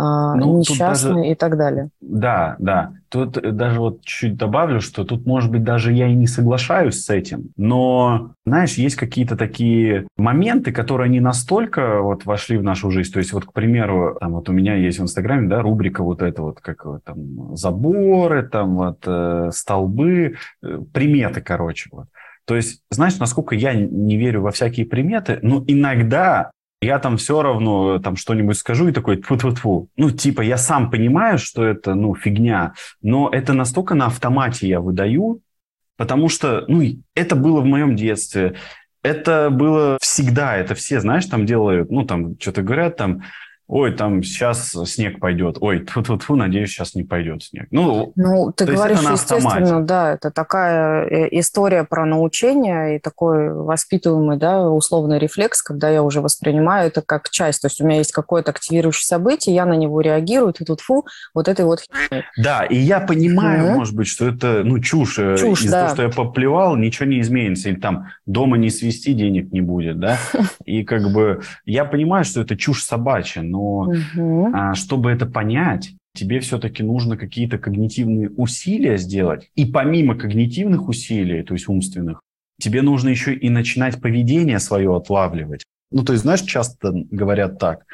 [0.00, 1.88] ну, несчастный даже, и так далее.
[2.00, 2.92] Да, да.
[3.08, 7.10] Тут даже вот чуть добавлю, что тут, может быть, даже я и не соглашаюсь с
[7.10, 13.12] этим, но, знаешь, есть какие-то такие моменты, которые не настолько вот вошли в нашу жизнь.
[13.12, 16.22] То есть вот, к примеру, там вот у меня есть в Инстаграме, да, рубрика вот
[16.22, 22.06] это вот, как там заборы, там вот э, столбы, э, приметы, короче, вот.
[22.44, 27.42] То есть, знаешь, насколько я не верю во всякие приметы, но иногда я там все
[27.42, 29.88] равно э, там что-нибудь скажу и такой тьфу тьфу тьфу.
[29.96, 34.80] Ну, типа, я сам понимаю, что это, ну, фигня, но это настолько на автомате я
[34.80, 35.40] выдаю,
[35.96, 36.82] потому что, ну,
[37.14, 38.56] это было в моем детстве,
[39.02, 43.22] это было всегда, это все, знаешь, там делают, ну, там, что-то говорят, там,
[43.68, 47.68] ой, там сейчас снег пойдет, ой, тьфу -тьфу -тьфу, надеюсь, сейчас не пойдет снег.
[47.70, 54.38] Ну, ну ты говоришь, естественно, да, это такая э, история про научение и такой воспитываемый,
[54.38, 58.12] да, условный рефлекс, когда я уже воспринимаю это как часть, то есть у меня есть
[58.12, 61.80] какое-то активирующее событие, я на него реагирую, ты тут фу, вот этой вот
[62.38, 63.74] Да, и я понимаю, mm-hmm.
[63.74, 65.82] может быть, что это, ну, чушь, э, чушь из-за да.
[65.82, 70.00] того, что я поплевал, ничего не изменится, или там дома не свести, денег не будет,
[70.00, 70.16] да,
[70.64, 74.50] и как бы я понимаю, что это чушь собачья, но но угу.
[74.54, 79.50] а, чтобы это понять, тебе все-таки нужно какие-то когнитивные усилия сделать.
[79.56, 82.20] И помимо когнитивных усилий, то есть умственных,
[82.60, 85.64] тебе нужно еще и начинать поведение свое отлавливать.
[85.90, 87.84] Ну, то есть, знаешь, часто говорят так,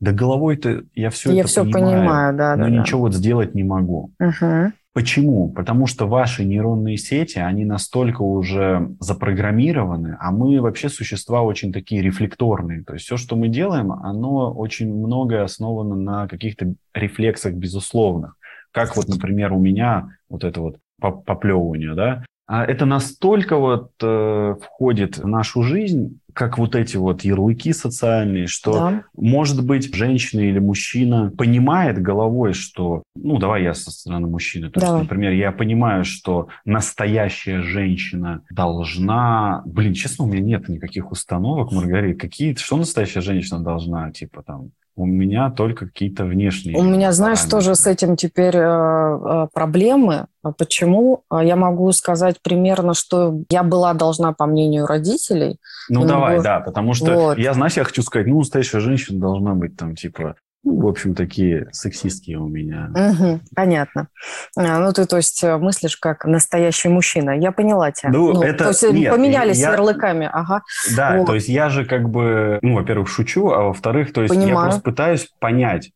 [0.00, 3.02] да головой-то я все я это все понимаю, понимаю да, но да, ничего да.
[3.02, 4.12] вот сделать не могу.
[4.20, 4.72] Угу.
[4.94, 5.50] Почему?
[5.50, 12.00] Потому что ваши нейронные сети, они настолько уже запрограммированы, а мы вообще существа очень такие
[12.00, 12.84] рефлекторные.
[12.84, 18.36] То есть все, что мы делаем, оно очень многое основано на каких-то рефлексах безусловных.
[18.70, 25.18] Как вот, например, у меня вот это вот поплевывание, да, это настолько вот э, входит
[25.18, 29.04] в нашу жизнь, как вот эти вот ярлыки социальные, что, да.
[29.16, 34.80] может быть, женщина или мужчина понимает головой, что, ну, давай я со стороны мужчины, то
[34.80, 34.86] да.
[34.86, 41.72] есть, например, я понимаю, что настоящая женщина должна, блин, честно, у меня нет никаких установок,
[41.72, 46.78] Маргарита, какие, что настоящая женщина должна, типа там, у меня только какие-то внешние.
[46.78, 47.58] У меня, знаешь, параметры.
[47.58, 50.26] тоже с этим теперь э, э, проблемы.
[50.56, 51.24] Почему?
[51.32, 55.58] Я могу сказать примерно, что я была должна, по мнению родителей.
[55.88, 56.44] Ну, давай, могу...
[56.44, 57.38] да, потому что вот.
[57.38, 61.14] я, знаешь, я хочу сказать, ну, настоящая женщина должна быть там, типа, ну, в общем,
[61.14, 62.90] такие сексистские у меня.
[62.94, 64.08] Угу, понятно.
[64.56, 67.38] А, ну, ты, то есть, э, мыслишь как настоящий мужчина.
[67.38, 68.10] Я поняла тебя.
[68.10, 68.64] Ну, ну это...
[68.64, 69.72] То есть, э, нет, поменялись я...
[69.72, 70.62] ярлыками, ага.
[70.96, 71.26] Да, вот.
[71.26, 74.56] то есть, я же как бы, ну, во-первых, шучу, а во-вторых, то есть, Понимаю.
[74.56, 75.90] я просто пытаюсь понять,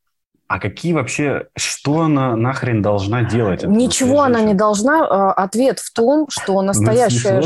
[0.49, 3.65] а какие вообще, что она нахрен должна делать?
[3.65, 5.07] Ничего она не должна.
[5.07, 7.43] А, ответ в том, что ну, настоящая,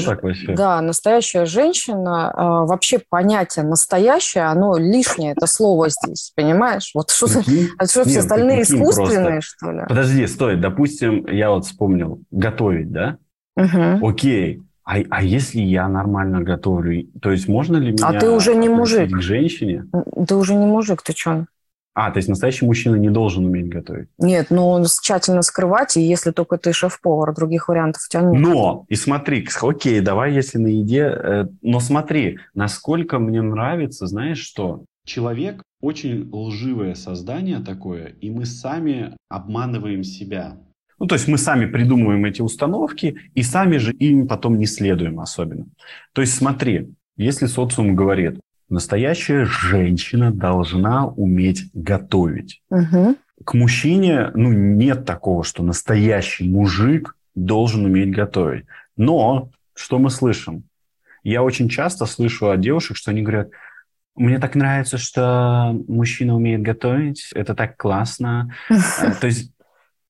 [0.55, 6.93] да, настоящая женщина, а, вообще понятие настоящее, оно лишнее, это слово здесь, понимаешь?
[6.95, 7.71] Вот что, прикинь?
[7.77, 9.57] а что все остальные искусственные, просто.
[9.57, 9.81] что ли?
[9.88, 13.17] Подожди, стой, допустим, я вот вспомнил, готовить, да?
[13.57, 14.09] Угу.
[14.09, 18.55] Окей, а, а если я нормально готовлю, то есть можно ли меня а ты уже
[18.55, 19.11] не мужик.
[19.11, 19.87] к женщине?
[20.27, 21.47] Ты уже не мужик, ты что?
[21.94, 24.09] А, то есть настоящий мужчина не должен уметь готовить?
[24.18, 28.40] Нет, ну тщательно скрывать, и если только ты шеф-повар, других вариантов у тебя нет.
[28.40, 34.38] Но, и смотри, окей, давай если на еде, э, но смотри, насколько мне нравится, знаешь
[34.38, 40.57] что, человек очень лживое создание такое, и мы сами обманываем себя.
[40.98, 45.20] Ну, то есть мы сами придумываем эти установки, и сами же им потом не следуем
[45.20, 45.66] особенно.
[46.12, 48.38] То есть смотри, если социум говорит,
[48.73, 52.63] Настоящая женщина должна уметь готовить.
[52.71, 53.17] Угу.
[53.45, 58.65] К мужчине ну, нет такого, что настоящий мужик должен уметь готовить.
[58.97, 60.65] Но что мы слышим?
[61.23, 63.51] Я очень часто слышу от девушек, что они говорят,
[64.15, 68.55] мне так нравится, что мужчина умеет готовить, это так классно.
[68.71, 69.53] Э, то есть,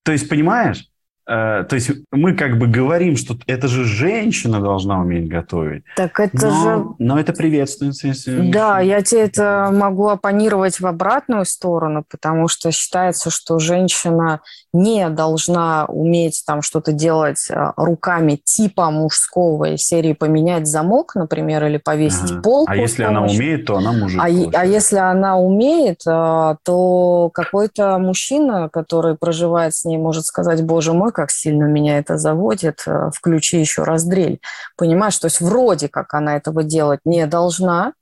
[0.03, 0.87] то есть понимаешь,
[1.25, 5.83] то есть мы как бы говорим, что это же женщина должна уметь готовить.
[5.95, 6.85] Так это но, же...
[6.99, 8.07] Но это приветствуется.
[8.07, 14.41] Если да, я тебе это могу оппонировать в обратную сторону, потому что считается, что женщина
[14.73, 21.63] не должна уметь там что-то делать э, руками типа мужского из серии поменять замок, например,
[21.65, 22.41] или повесить ага.
[22.41, 22.71] полку.
[22.71, 24.19] А если она умеет, то она мужик.
[24.19, 30.63] А, а если она умеет, э, то какой-то мужчина, который проживает с ней, может сказать,
[30.63, 34.41] боже мой, как сильно меня это заводит, э, включи еще раз дрель.
[34.75, 37.93] Понимаешь, то есть вроде как она этого делать не должна,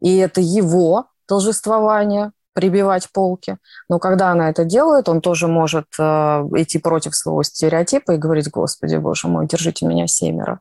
[0.00, 3.56] и это его должествование, прибивать полки.
[3.88, 8.50] Но когда она это делает, он тоже может э, идти против своего стереотипа и говорить,
[8.50, 10.60] господи, боже мой, держите меня семеро.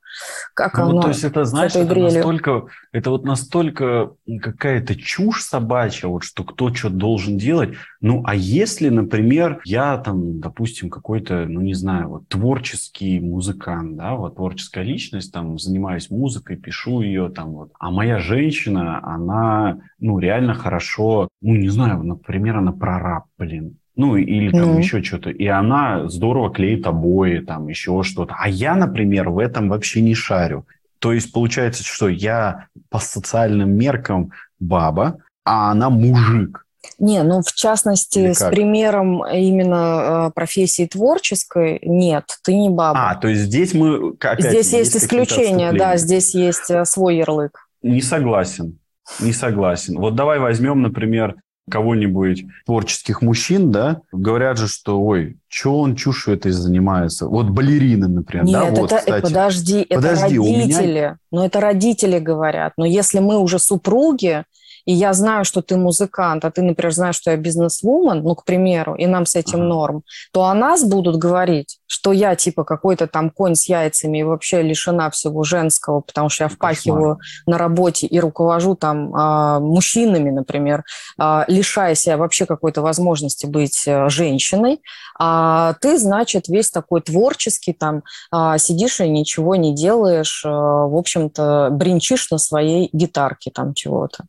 [0.53, 1.01] Как ну, оно?
[1.01, 6.73] То есть это, знаешь, это настолько, это вот настолько какая-то чушь собачья, вот что кто
[6.73, 7.71] что должен делать.
[8.01, 14.15] Ну, а если, например, я там, допустим, какой-то, ну, не знаю, вот творческий музыкант, да,
[14.15, 20.19] вот творческая личность, там, занимаюсь музыкой, пишу ее, там, вот, а моя женщина, она, ну,
[20.19, 23.77] реально хорошо, ну, не знаю, знаю, например, она прораб, блин.
[23.95, 24.77] Ну, или там ну.
[24.77, 25.29] еще что-то.
[25.29, 28.33] И она здорово клеит обои, там еще что-то.
[28.39, 30.65] А я, например, в этом вообще не шарю.
[30.99, 36.65] То есть получается, что я по социальным меркам баба, а она мужик.
[36.97, 43.09] Не, ну в частности с примером именно э, профессии творческой нет, ты не баба.
[43.11, 47.17] А, то есть здесь мы опять, здесь есть, есть исключение, да, здесь есть э, свой
[47.17, 47.67] ярлык.
[47.81, 48.79] Не согласен,
[49.19, 49.97] не согласен.
[49.97, 51.35] Вот давай возьмем, например,
[51.69, 57.27] кого-нибудь творческих мужчин, да, говорят же, что, ой, что он чушью этой занимается?
[57.27, 59.21] Вот балерины, например, Нет, да, это, вот, кстати.
[59.21, 61.17] подожди, Подожди, это у меня- родители.
[61.31, 62.73] Но это родители говорят.
[62.77, 64.43] Но если мы уже супруги,
[64.85, 68.45] и я знаю, что ты музыкант, а ты, например, знаешь, что я бизнес-вумен, ну, к
[68.45, 73.07] примеру, и нам с этим норм, то о нас будут говорить, что я типа какой-то
[73.07, 76.73] там конь с яйцами и вообще лишена всего женского, потому что я Кошмар.
[76.73, 80.83] впахиваю на работе и руковожу там а, мужчинами, например,
[81.17, 84.81] а, лишая себя вообще какой-то возможности быть э, женщиной,
[85.17, 90.95] а ты, значит, весь такой творческий, там, а, сидишь и ничего не делаешь, э, в
[90.95, 94.25] общем-то, бринчишь на своей гитарке там чего-то.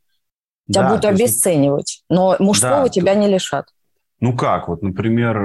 [0.70, 3.66] Тебя Да, будут то обесценивать, но мужского Да, тебя не лишат.
[4.20, 5.36] Ну как, вот, например,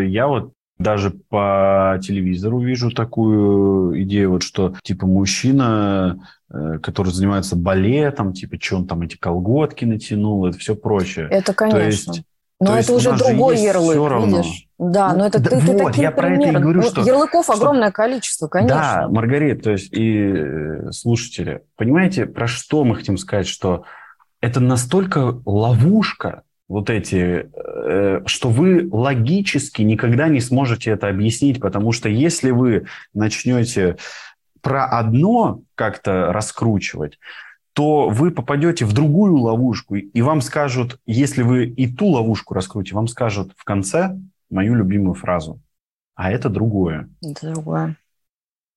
[0.00, 6.18] э, я вот даже по телевизору вижу такую идею, вот что типа мужчина,
[6.52, 11.28] э, который занимается балетом, типа, что он там эти колготки натянул, это все прочее.
[11.30, 11.86] Это, конечно.
[11.86, 12.22] есть-
[12.60, 14.36] но то это уже другой ярлык, всё равно.
[14.38, 14.66] видишь?
[14.78, 16.86] Да, Ну, но это да ты, ты вот, таким я про это и говорю, Ну,
[16.86, 18.76] что- Ярлыков что- огромное количество, конечно.
[18.76, 23.84] Да, Маргарит, то есть и э, слушатели, понимаете, про что мы хотим сказать, что
[24.44, 31.92] это настолько ловушка, вот эти, э, что вы логически никогда не сможете это объяснить, потому
[31.92, 33.96] что если вы начнете
[34.60, 37.18] про одно как-то раскручивать,
[37.72, 42.94] то вы попадете в другую ловушку, и вам скажут, если вы и ту ловушку раскрутите,
[42.94, 44.14] вам скажут в конце
[44.50, 45.58] мою любимую фразу,
[46.14, 47.08] а это другое.
[47.22, 47.96] Это другое.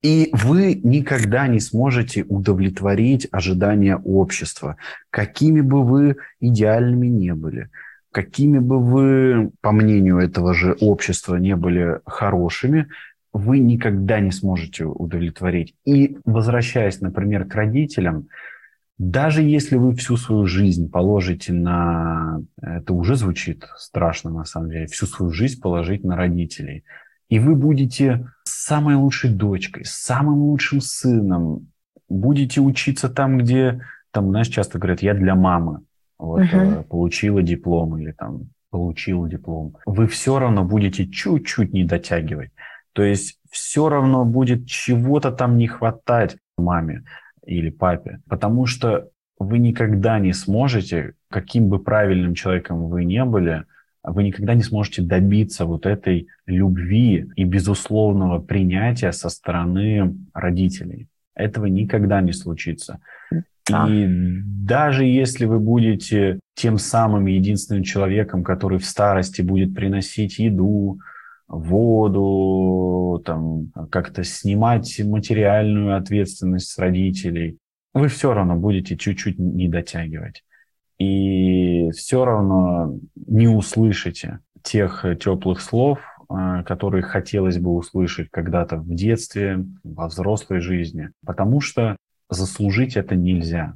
[0.03, 4.77] И вы никогда не сможете удовлетворить ожидания общества,
[5.09, 7.69] какими бы вы идеальными не были,
[8.11, 12.87] какими бы вы, по мнению этого же общества, не были хорошими,
[13.33, 15.75] вы никогда не сможете удовлетворить.
[15.85, 18.27] И возвращаясь, например, к родителям,
[18.97, 22.41] даже если вы всю свою жизнь положите на...
[22.59, 24.87] Это уже звучит страшно, на самом деле.
[24.87, 26.83] Всю свою жизнь положить на родителей.
[27.29, 31.67] И вы будете самой лучшей дочкой, самым лучшим сыном.
[32.09, 33.81] Будете учиться там, где...
[34.11, 35.81] Там, знаешь, часто говорят, я для мамы.
[36.17, 39.75] Вот, э, получила диплом или там получил диплом.
[39.85, 42.51] Вы все равно будете чуть-чуть не дотягивать.
[42.93, 47.03] То есть все равно будет чего-то там не хватать маме
[47.45, 49.09] или папе, потому что
[49.39, 53.65] вы никогда не сможете, каким бы правильным человеком вы не были,
[54.11, 61.07] вы никогда не сможете добиться вот этой любви и безусловного принятия со стороны родителей.
[61.35, 62.99] Этого никогда не случится.
[63.69, 63.87] Да.
[63.89, 70.99] И даже если вы будете тем самым единственным человеком, который в старости будет приносить еду,
[71.49, 77.57] воду, там, как-то снимать материальную ответственность с родителей,
[77.93, 80.43] вы все равно будете чуть-чуть не дотягивать.
[80.99, 88.93] И все равно не услышите тех теплых слов, э, которые хотелось бы услышать когда-то в
[88.93, 91.97] детстве, во взрослой жизни, потому что
[92.29, 93.75] заслужить это нельзя.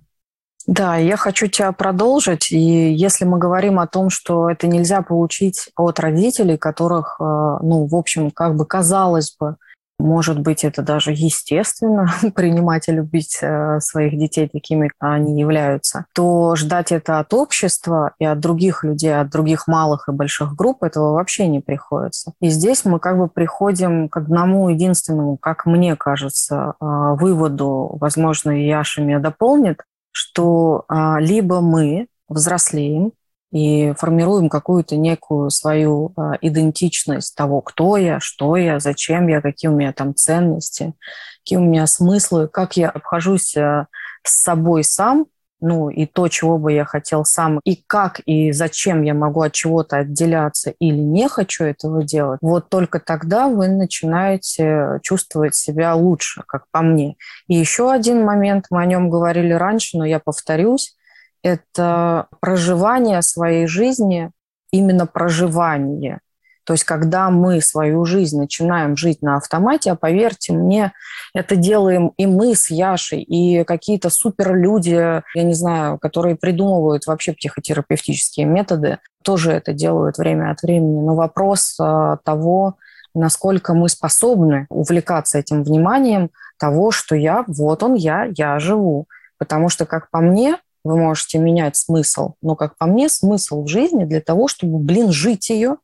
[0.68, 2.52] Да, я хочу тебя продолжить.
[2.52, 7.88] И если мы говорим о том, что это нельзя получить от родителей, которых, э, ну,
[7.88, 9.58] в общем, как бы казалось бы,
[10.02, 16.06] может быть, это даже естественно принимать и любить э, своих детей такими, как они являются,
[16.14, 20.84] то ждать это от общества и от других людей, от других малых и больших групп
[20.84, 22.34] этого вообще не приходится.
[22.42, 26.86] И здесь мы как бы приходим к одному единственному, как мне кажется, э,
[27.20, 33.14] выводу, возможно, Яша меня дополнит, что а, либо мы взрослеем
[33.52, 39.70] и формируем какую-то некую свою а, идентичность того, кто я, что я, зачем я, какие
[39.70, 40.94] у меня там ценности,
[41.40, 43.88] какие у меня смыслы, как я обхожусь а,
[44.24, 45.26] с собой сам,
[45.62, 49.54] ну и то, чего бы я хотел сам, и как и зачем я могу от
[49.54, 56.42] чего-то отделяться или не хочу этого делать, вот только тогда вы начинаете чувствовать себя лучше,
[56.48, 57.16] как по мне.
[57.48, 60.96] И еще один момент, мы о нем говорили раньше, но я повторюсь,
[61.44, 64.32] это проживание своей жизни,
[64.72, 66.20] именно проживание.
[66.64, 70.94] То есть, когда мы свою жизнь начинаем жить на автомате, а поверьте мне,
[71.34, 77.34] это делаем и мы с Яшей, и какие-то суперлюди, я не знаю, которые придумывают вообще
[77.34, 81.02] психотерапевтические методы, тоже это делают время от времени.
[81.02, 82.76] Но вопрос а, того,
[83.14, 89.08] насколько мы способны увлекаться этим вниманием того, что я, вот он я, я живу.
[89.38, 93.68] Потому что, как по мне, вы можете менять смысл, но, как по мне, смысл в
[93.68, 95.78] жизни для того, чтобы, блин, жить ее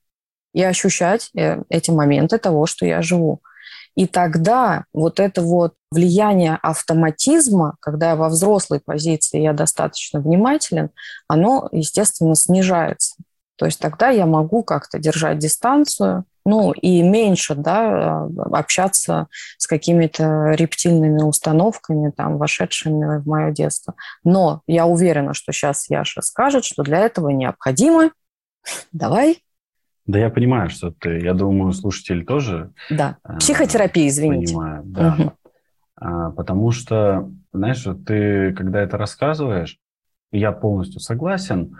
[0.53, 3.41] и ощущать э, эти моменты того, что я живу.
[3.95, 10.91] И тогда вот это вот влияние автоматизма, когда я во взрослой позиции, я достаточно внимателен,
[11.27, 13.15] оно, естественно, снижается.
[13.55, 19.27] То есть тогда я могу как-то держать дистанцию, ну и меньше да, общаться
[19.57, 23.95] с какими-то рептильными установками, там, вошедшими в мое детство.
[24.23, 28.11] Но я уверена, что сейчас Яша скажет, что для этого необходимо.
[28.93, 29.39] Давай
[30.05, 32.71] да, я понимаю, что ты, я думаю, слушатели тоже.
[32.89, 34.53] Да, э, психотерапия, извините.
[34.53, 35.15] Понимаю, да.
[35.19, 35.31] Угу.
[35.97, 39.77] А, потому что, знаешь, ты, когда это рассказываешь,
[40.31, 41.77] я полностью согласен.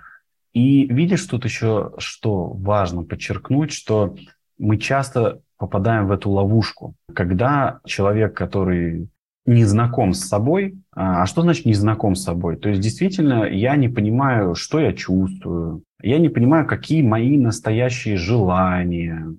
[0.51, 4.18] И видишь тут еще, что важно подчеркнуть, что
[4.58, 9.10] мы часто попадаем в эту ловушку, когда человек, который
[9.47, 10.78] не знаком с собой.
[10.93, 12.58] А, а что значит не знаком с собой?
[12.58, 18.18] То есть действительно я не понимаю, что я чувствую, я не понимаю, какие мои настоящие
[18.18, 19.34] желания.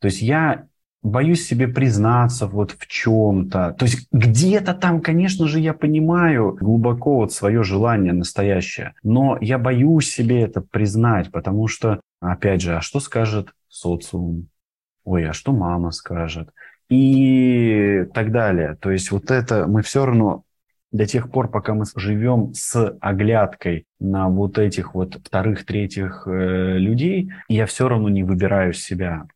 [0.00, 0.66] То есть я
[1.02, 3.74] боюсь себе признаться вот в чем-то.
[3.78, 9.58] То есть где-то там, конечно же, я понимаю глубоко вот свое желание настоящее, но я
[9.58, 14.48] боюсь себе это признать, потому что, опять же, а что скажет социум?
[15.04, 16.50] Ой, а что мама скажет?
[16.92, 18.76] и так далее.
[18.80, 20.44] То есть вот это мы все равно
[20.90, 26.76] до тех пор, пока мы живем с оглядкой на вот этих вот вторых, третьих э,
[26.76, 29.26] людей, я все равно не выбираю себя.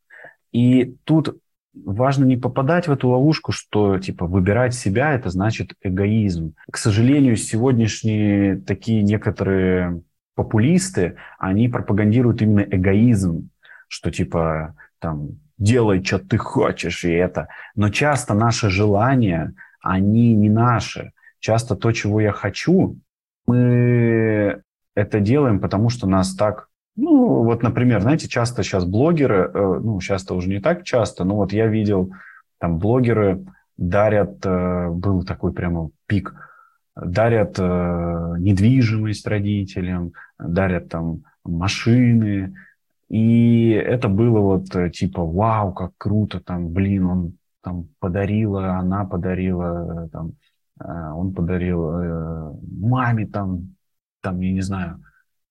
[0.53, 1.39] И тут
[1.73, 6.55] важно не попадать в эту ловушку, что типа выбирать себя это значит эгоизм.
[6.71, 10.03] К сожалению, сегодняшние такие некоторые
[10.35, 13.49] популисты, они пропагандируют именно эгоизм,
[13.89, 17.48] что типа там делай, что ты хочешь, и это.
[17.74, 21.12] Но часто наши желания, они не наши.
[21.40, 22.96] Часто то, чего я хочу,
[23.46, 24.62] мы
[24.94, 26.68] это делаем, потому что нас так...
[26.96, 31.36] Ну, вот, например, знаете, часто сейчас блогеры, э, ну, часто уже не так часто, но
[31.36, 32.12] вот я видел,
[32.59, 33.44] там, блогеры
[33.76, 36.34] дарят, э, был такой прямо пик,
[36.96, 42.54] дарят э, недвижимость родителям, дарят там машины,
[43.09, 49.04] и это было вот э, типа, вау, как круто, там, блин, он там подарила, она
[49.04, 50.32] подарила, э, там,
[50.80, 53.76] э, он подарил маме там,
[54.22, 55.02] там, я не знаю,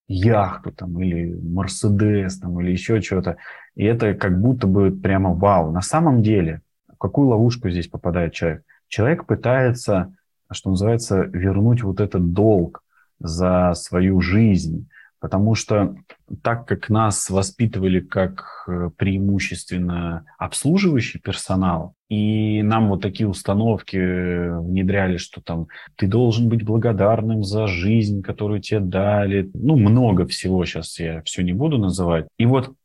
[0.07, 3.37] яхту там или Мерседес там или еще что-то.
[3.75, 5.71] И это как будто бы прямо вау.
[5.71, 6.61] На самом деле,
[6.93, 8.63] в какую ловушку здесь попадает человек?
[8.87, 10.13] Человек пытается,
[10.51, 12.83] что называется, вернуть вот этот долг
[13.19, 14.87] за свою жизнь.
[15.25, 15.95] Потому что
[16.43, 25.17] так как нас воспитывали как э, преимущественно обслуживающий персонал, и нам вот такие установки внедряли,
[25.17, 25.65] что там
[25.95, 29.49] ты должен быть благодарным за жизнь, которую тебе дали.
[29.55, 32.27] Ну, много всего сейчас я все не буду называть.
[32.37, 32.75] И вот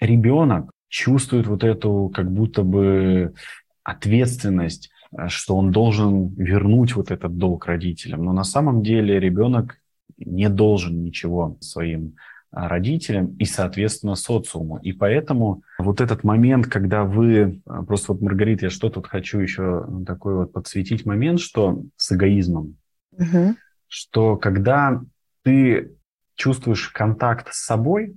[0.00, 3.34] ребенок чувствует вот эту как будто бы
[3.82, 8.24] ответственность, э, что он должен вернуть вот этот долг родителям.
[8.24, 9.76] Но на самом деле ребенок
[10.18, 12.16] не должен ничего своим
[12.50, 14.78] а, родителям и, соответственно, социуму.
[14.78, 17.60] И поэтому вот этот момент, когда вы...
[17.66, 22.12] А, просто вот, Маргарита, я что тут хочу еще такой вот подсветить момент, что с
[22.12, 22.76] эгоизмом,
[23.12, 23.56] угу.
[23.88, 25.02] что когда
[25.42, 25.96] ты
[26.36, 28.16] чувствуешь контакт с собой,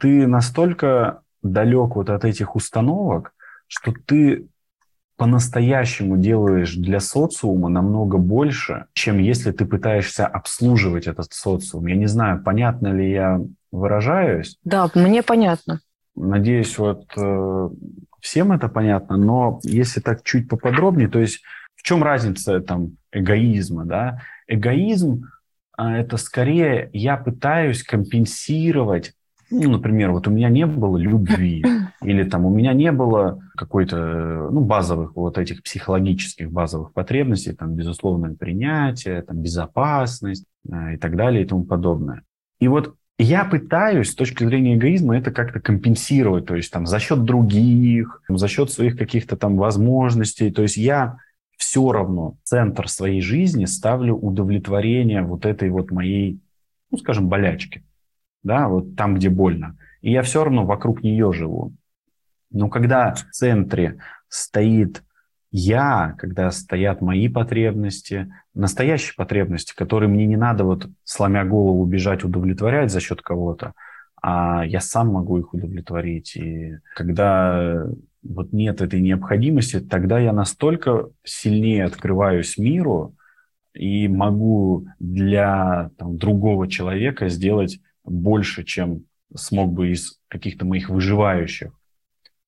[0.00, 3.34] ты настолько далек вот от этих установок,
[3.66, 4.48] что ты
[5.18, 11.86] по-настоящему делаешь для социума намного больше, чем если ты пытаешься обслуживать этот социум.
[11.86, 13.40] Я не знаю, понятно ли я
[13.72, 14.56] выражаюсь.
[14.62, 15.80] Да, мне понятно.
[16.14, 17.68] Надеюсь, вот э,
[18.20, 21.42] всем это понятно, но если так чуть поподробнее, то есть
[21.74, 24.22] в чем разница там эгоизма, да?
[24.46, 25.24] Эгоизм
[25.76, 29.14] а, это скорее я пытаюсь компенсировать
[29.50, 31.64] ну, например, вот у меня не было любви,
[32.02, 37.74] или там у меня не было какой-то, ну, базовых вот этих психологических базовых потребностей, там,
[37.74, 42.22] безусловное принятие, там, безопасность э, и так далее и тому подобное.
[42.60, 46.98] И вот я пытаюсь с точки зрения эгоизма это как-то компенсировать, то есть там за
[47.00, 50.50] счет других, за счет своих каких-то там возможностей.
[50.50, 51.18] То есть я
[51.56, 56.38] все равно центр своей жизни ставлю удовлетворение вот этой вот моей,
[56.90, 57.82] ну, скажем, болячки
[58.48, 59.76] да, вот там, где больно.
[60.00, 61.74] И я все равно вокруг нее живу.
[62.50, 65.04] Но когда в центре стоит
[65.50, 72.24] я, когда стоят мои потребности, настоящие потребности, которые мне не надо вот сломя голову бежать
[72.24, 73.72] удовлетворять за счет кого-то,
[74.20, 76.36] а я сам могу их удовлетворить.
[76.36, 77.86] И когда
[78.22, 83.14] вот нет этой необходимости, тогда я настолько сильнее открываюсь миру
[83.74, 89.04] и могу для там, другого человека сделать больше, чем
[89.34, 91.72] смог бы из каких-то моих выживающих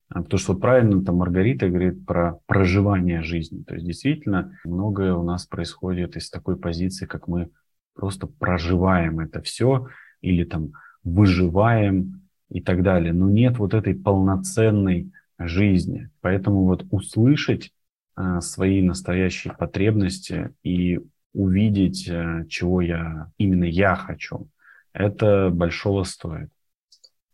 [0.08, 3.62] А, потому что вот правильно там Маргарита говорит про проживание жизни.
[3.62, 7.50] То есть действительно многое у нас происходит из такой позиции, как мы
[7.94, 9.88] просто проживаем это все
[10.20, 10.72] или там
[11.04, 13.12] выживаем и так далее.
[13.12, 16.10] Но нет вот этой полноценной жизни.
[16.20, 17.72] Поэтому вот услышать
[18.14, 21.00] а, свои настоящие потребности и
[21.32, 24.48] увидеть, а, чего я именно я хочу,
[24.92, 26.50] это большого стоит.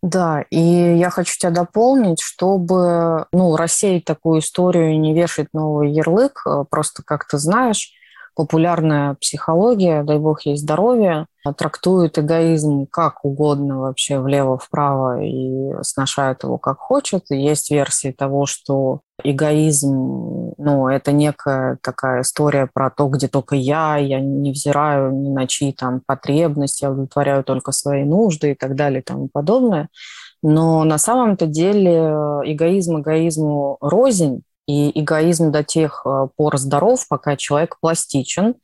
[0.03, 5.91] Да, и я хочу тебя дополнить, чтобы ну, рассеять такую историю и не вешать новый
[5.91, 7.93] ярлык, э, просто как ты знаешь,
[8.37, 11.27] популярная психология, дай бог ей здоровье,
[11.57, 17.25] трактует эгоизм как угодно вообще влево-вправо и сношает его как хочет.
[17.31, 23.97] Есть версии того, что эгоизм, ну, это некая такая история про то, где только я,
[23.97, 28.75] я не взираю ни на чьи там потребности, я удовлетворяю только свои нужды и так
[28.77, 29.89] далее и тому подобное.
[30.43, 31.97] Но на самом-то деле
[32.45, 38.55] эгоизм эгоизму рознь, и эгоизм до тех э, пор здоров, пока человек пластичен,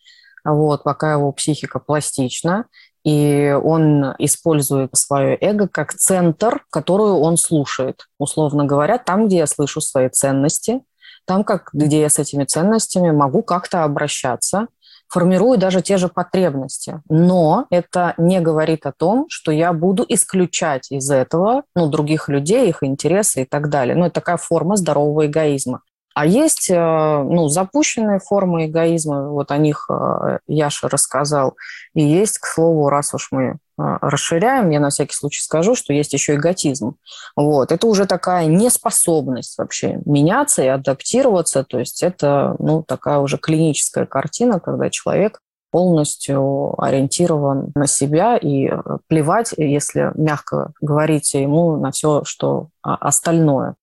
[0.45, 2.67] вот, пока его психика пластична,
[3.05, 8.07] и он использует свое эго как центр, которую он слушает.
[8.19, 10.83] Условно говоря, там, где я слышу свои ценности,
[11.25, 14.67] там, как, где я с этими ценностями могу как-то обращаться,
[15.09, 17.03] формирую даже те же потребности.
[17.09, 22.69] Но это не говорит о том, что я буду исключать из этого ну, других людей,
[22.69, 23.95] их интересы и так далее.
[23.95, 25.83] Ну, это такая форма здорового эгоизма.
[26.15, 31.57] А есть э, ну, запущенные формы эгоизма, вот о них э, Яша рассказал.
[31.95, 35.93] И есть, к слову, раз уж мы э, расширяем, я на всякий случай скажу, что
[35.93, 36.97] есть еще эготизм.
[37.37, 37.73] Вот.
[37.73, 41.65] Это уже такая неспособность вообще меняться и адаптироваться.
[41.65, 45.41] То есть это ну, такая уже клиническая картина, когда человек
[45.71, 48.71] полностью ориентирован на себя и
[49.09, 53.77] плевать, если мягко говорить ему, на все, что а, остальное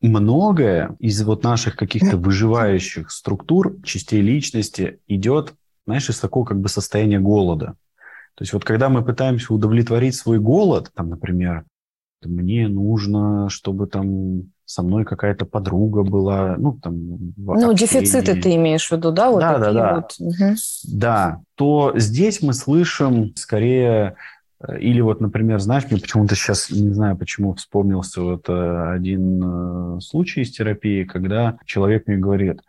[0.00, 5.54] многое из вот наших каких-то выживающих структур, частей личности идет,
[5.86, 7.74] знаешь, из такого как бы состояния голода.
[8.34, 11.64] То есть вот когда мы пытаемся удовлетворить свой голод, там, например,
[12.22, 17.32] мне нужно, чтобы там со мной какая-то подруга была, ну, там...
[17.36, 19.30] Ну, дефициты ты имеешь в виду, да?
[19.30, 19.94] Вот да, да, да.
[19.94, 20.14] Вот.
[20.18, 20.54] Угу.
[20.92, 24.16] Да, то здесь мы слышим скорее
[24.78, 29.40] или вот, например, знаешь, мне почему-то сейчас, не знаю почему, вспомнился вот э, один
[29.96, 32.60] э, случай из терапии, когда человек мне говорит,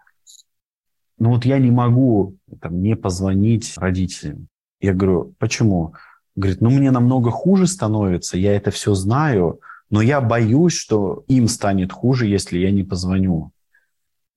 [1.17, 4.47] ну вот я не могу там, не позвонить родителям.
[4.79, 5.95] Я говорю, почему?
[6.35, 9.59] Говорит, ну мне намного хуже становится, я это все знаю,
[9.89, 13.51] но я боюсь, что им станет хуже, если я не позвоню.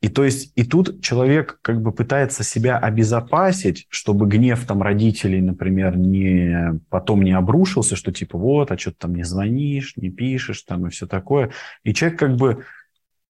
[0.02, 5.40] И то есть и тут человек как бы пытается себя обезопасить, чтобы гнев там родителей,
[5.40, 10.10] например, не потом не обрушился, что типа вот, а что ты там не звонишь, не
[10.10, 11.52] пишешь там и все такое.
[11.84, 12.64] И человек как бы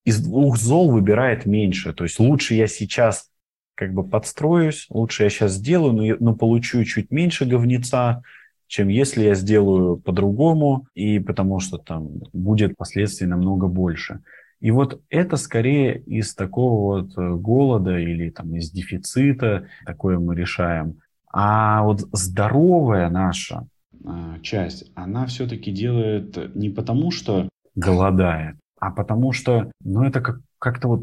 [0.04, 1.92] из двух зол выбирает меньше.
[1.92, 3.28] То есть лучше я сейчас
[3.74, 8.22] как бы подстроюсь, лучше я сейчас сделаю, но, но получу чуть меньше говнеца,
[8.66, 14.20] чем если я сделаю по-другому, и потому что там будет последствий намного больше.
[14.62, 20.36] И вот это скорее из такого вот э, голода или там из дефицита такое мы
[20.36, 21.00] решаем.
[21.32, 23.66] А вот здоровая наша
[24.04, 30.38] э, часть, она все-таки делает не потому, что голодает, а потому что, ну, это как,
[30.60, 31.02] как-то вот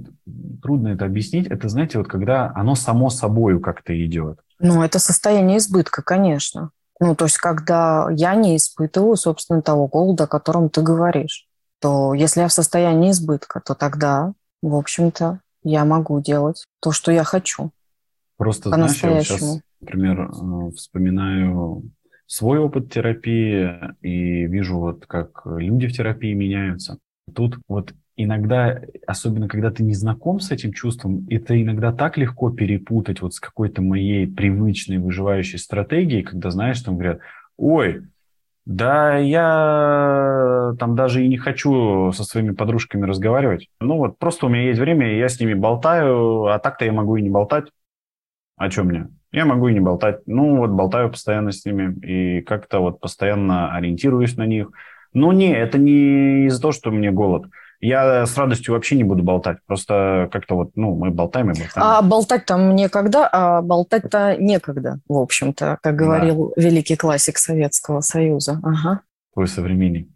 [0.63, 1.47] трудно это объяснить.
[1.47, 4.39] Это, знаете, вот когда оно само собой как-то идет.
[4.59, 6.69] Ну, это состояние избытка, конечно.
[7.01, 11.48] Ну, то есть, когда я не испытываю, собственно, того голода, о котором ты говоришь
[11.79, 17.11] то если я в состоянии избытка, то тогда, в общем-то, я могу делать то, что
[17.11, 17.71] я хочу.
[18.37, 21.83] Просто, знаешь, я вот сейчас, например, э, вспоминаю
[22.25, 23.69] свой опыт терапии
[24.01, 26.99] и вижу, вот как люди в терапии меняются.
[27.33, 32.51] Тут вот иногда, особенно когда ты не знаком с этим чувством, это иногда так легко
[32.51, 37.19] перепутать вот с какой-то моей привычной выживающей стратегией, когда, знаешь, там говорят,
[37.57, 38.07] ой,
[38.69, 43.67] да, я там даже и не хочу со своими подружками разговаривать.
[43.79, 47.15] Ну вот просто у меня есть время, я с ними болтаю, а так-то я могу
[47.15, 47.71] и не болтать.
[48.57, 49.07] О чем мне?
[49.31, 50.19] Я могу и не болтать.
[50.27, 54.69] Ну вот болтаю постоянно с ними и как-то вот постоянно ориентируюсь на них.
[55.13, 57.47] Но не, это не из-за того, что мне голод.
[57.81, 59.57] Я с радостью вообще не буду болтать.
[59.65, 61.87] Просто как-то вот, ну, мы болтаем и болтаем.
[61.87, 66.61] А болтать-то мне когда, а болтать-то некогда, в общем-то, как говорил да.
[66.61, 68.59] великий классик Советского Союза.
[68.63, 69.01] Ага.
[69.33, 70.09] Твой современник.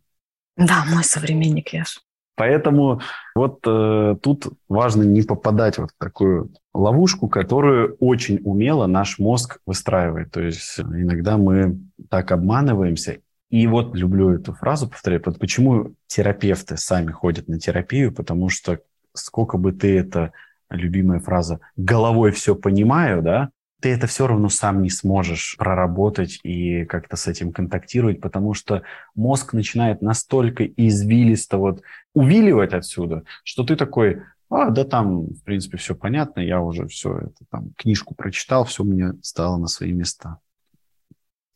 [0.57, 2.01] Да, мой современник, Яш.
[2.35, 2.99] Поэтому
[3.35, 9.59] вот э, тут важно не попадать вот в такую ловушку, которую очень умело наш мозг
[9.67, 10.31] выстраивает.
[10.31, 13.19] То есть иногда мы так обманываемся
[13.53, 15.27] И вот люблю эту фразу повторять.
[15.27, 18.79] Вот почему терапевты сами ходят на терапию, потому что
[19.13, 20.31] сколько бы ты это,
[20.71, 26.83] любимая фраза, головой все понимаю, да, ты это все равно сам не сможешь проработать и
[26.85, 28.81] как-то с этим контактировать, потому что
[29.13, 31.83] мозг начинает настолько извилисто вот
[32.15, 37.19] увиливать отсюда, что ты такой, а, да там, в принципе, все понятно, я уже все
[37.19, 40.39] это там, книжку прочитал, все мне стало на свои места.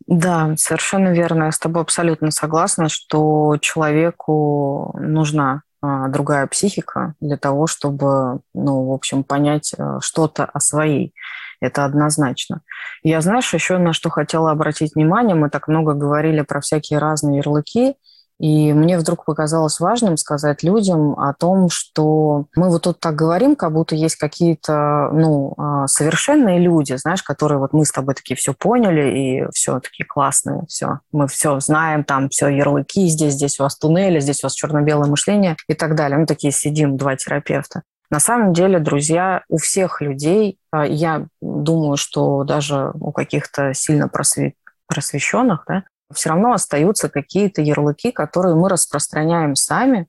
[0.08, 1.46] Да, совершенно верно.
[1.46, 8.86] Я с тобой абсолютно согласна, что человеку нужна а, другая психика для того, чтобы, ну,
[8.88, 11.14] в общем, понять а, что-то о своей.
[11.60, 12.62] Это однозначно.
[13.04, 17.38] Я, знаешь, еще на что хотела обратить внимание, мы так много говорили про всякие разные
[17.38, 17.96] ярлыки,
[18.40, 23.56] и мне вдруг показалось важным сказать людям о том, что мы вот тут так говорим,
[23.56, 28.36] как будто есть какие-то ну, а, совершенные люди, знаешь, которые вот мы с тобой такие
[28.36, 33.60] все поняли, и все такие классные, все, мы все знаем, там все ярлыки, здесь, здесь
[33.60, 36.20] у вас туннели, здесь у вас черно-белое мышление и так далее.
[36.20, 37.82] Мы такие сидим, два терапевта.
[38.10, 44.10] На самом деле, друзья, у всех людей, а, я думаю, что даже у каких-то сильно
[44.88, 45.84] просвещенных, да,
[46.14, 50.08] все равно остаются какие-то ярлыки, которые мы распространяем сами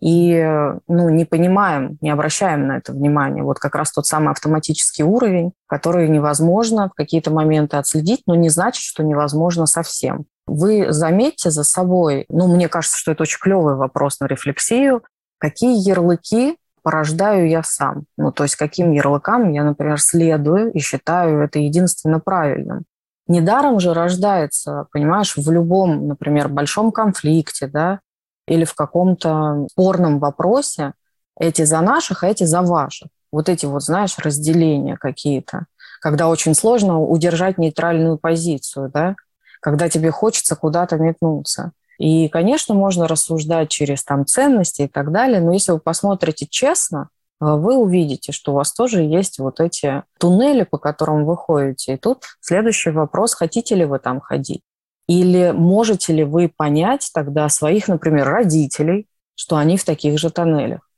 [0.00, 0.42] и
[0.88, 3.44] ну, не понимаем, не обращаем на это внимание.
[3.44, 8.48] Вот как раз тот самый автоматический уровень, который невозможно в какие-то моменты отследить, но не
[8.48, 10.24] значит, что невозможно совсем.
[10.46, 15.04] Вы заметьте за собой, ну, мне кажется, что это очень клевый вопрос на рефлексию,
[15.38, 18.04] какие ярлыки порождаю я сам.
[18.16, 22.84] Ну, то есть каким ярлыкам я, например, следую и считаю это единственно правильным.
[23.30, 28.00] Недаром же рождается, понимаешь, в любом, например, большом конфликте, да,
[28.48, 30.94] или в каком-то спорном вопросе
[31.38, 33.06] эти за наших, а эти за ваших.
[33.30, 35.66] Вот эти вот, знаешь, разделения какие-то,
[36.00, 39.14] когда очень сложно удержать нейтральную позицию, да,
[39.60, 41.70] когда тебе хочется куда-то метнуться.
[41.98, 47.10] И, конечно, можно рассуждать через там ценности и так далее, но если вы посмотрите честно,
[47.40, 51.94] вы увидите, что у вас тоже есть вот эти туннели, по которым вы ходите.
[51.94, 54.62] И тут следующий вопрос, хотите ли вы там ходить?
[55.08, 60.88] Или можете ли вы понять тогда своих, например, родителей, что они в таких же тоннелях?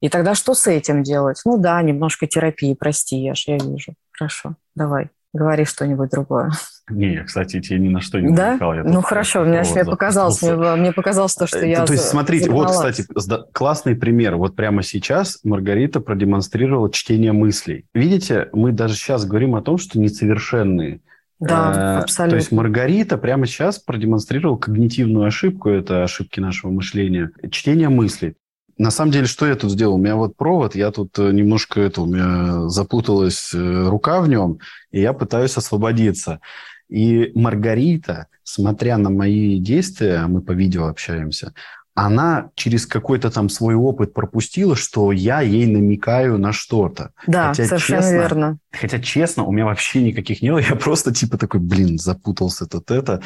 [0.00, 1.40] И тогда что с этим делать?
[1.46, 3.94] Ну да, немножко терапии, прости, я ж, я вижу.
[4.10, 5.08] Хорошо, давай.
[5.34, 6.52] Говори что-нибудь другое.
[6.88, 8.50] Не, я, кстати, тебе ни на что не да?
[8.50, 8.74] намекал.
[8.84, 12.48] ну хорошо, мне, мне показалось, мне, мне показалось то, что э, я То есть смотрите,
[12.50, 13.04] вот, кстати,
[13.52, 14.36] классный пример.
[14.36, 17.84] Вот прямо сейчас Маргарита продемонстрировала чтение мыслей.
[17.94, 21.00] Видите, мы даже сейчас говорим о том, что несовершенные.
[21.40, 22.30] Да, абсолютно.
[22.30, 28.36] То есть Маргарита прямо сейчас продемонстрировала когнитивную ошибку, это ошибки нашего мышления, чтение мыслей.
[28.76, 29.94] На самом деле, что я тут сделал?
[29.94, 34.28] У меня вот провод, я тут э, немножко это, у меня запуталась э, рука в
[34.28, 34.58] нем,
[34.90, 36.40] и я пытаюсь освободиться.
[36.88, 41.54] И Маргарита, смотря на мои действия, а мы по видео общаемся,
[41.94, 47.12] она через какой-то там свой опыт пропустила, что я ей намекаю на что-то.
[47.28, 48.58] Да, хотя, совершенно честно, верно.
[48.72, 50.58] Хотя, честно, у меня вообще никаких не было.
[50.58, 53.22] Я просто типа такой, блин, запутался тут это.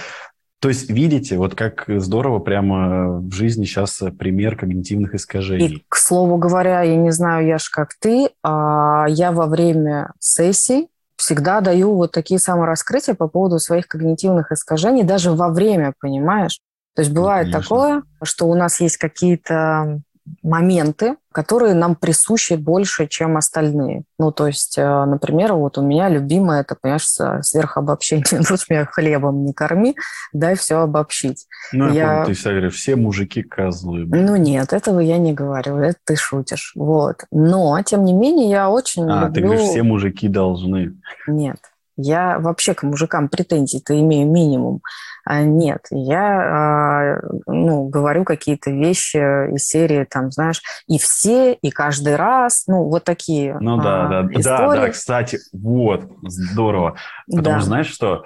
[0.61, 5.67] То есть, видите, вот как здорово прямо в жизни сейчас пример когнитивных искажений.
[5.67, 10.13] И, к слову говоря, я не знаю, я ж как ты, а я во время
[10.19, 16.61] сессий всегда даю вот такие самораскрытия по поводу своих когнитивных искажений, даже во время, понимаешь?
[16.95, 20.01] То есть бывает ну, такое, что у нас есть какие-то
[20.43, 24.03] моменты, которые нам присущи больше, чем остальные.
[24.19, 27.07] Ну, то есть, э, например, вот у меня любимое, это, понимаешь,
[27.43, 28.43] сверхобобщение.
[28.49, 29.97] Тут меня хлебом не корми,
[30.33, 31.47] дай все обобщить.
[31.73, 34.07] Ну, я, помню, ты всегда говоришь, все мужики козлы.
[34.07, 36.73] Ну, нет, этого я не говорю, это ты шутишь.
[36.75, 37.25] Вот.
[37.31, 39.35] Но, тем не менее, я очень а, люблю...
[39.35, 40.97] ты говоришь, все мужики должны.
[41.27, 41.59] Нет.
[41.99, 44.81] Я вообще к мужикам претензий-то имею минимум.
[45.25, 49.19] А нет, я а, ну, говорю какие-то вещи
[49.53, 54.09] из серии, там, знаешь, и все, и каждый раз, ну, вот такие Ну да, а,
[54.09, 54.77] да, истории.
[54.77, 56.97] да, да, кстати, вот, здорово.
[57.27, 57.59] Потому да.
[57.59, 58.25] что, знаешь что,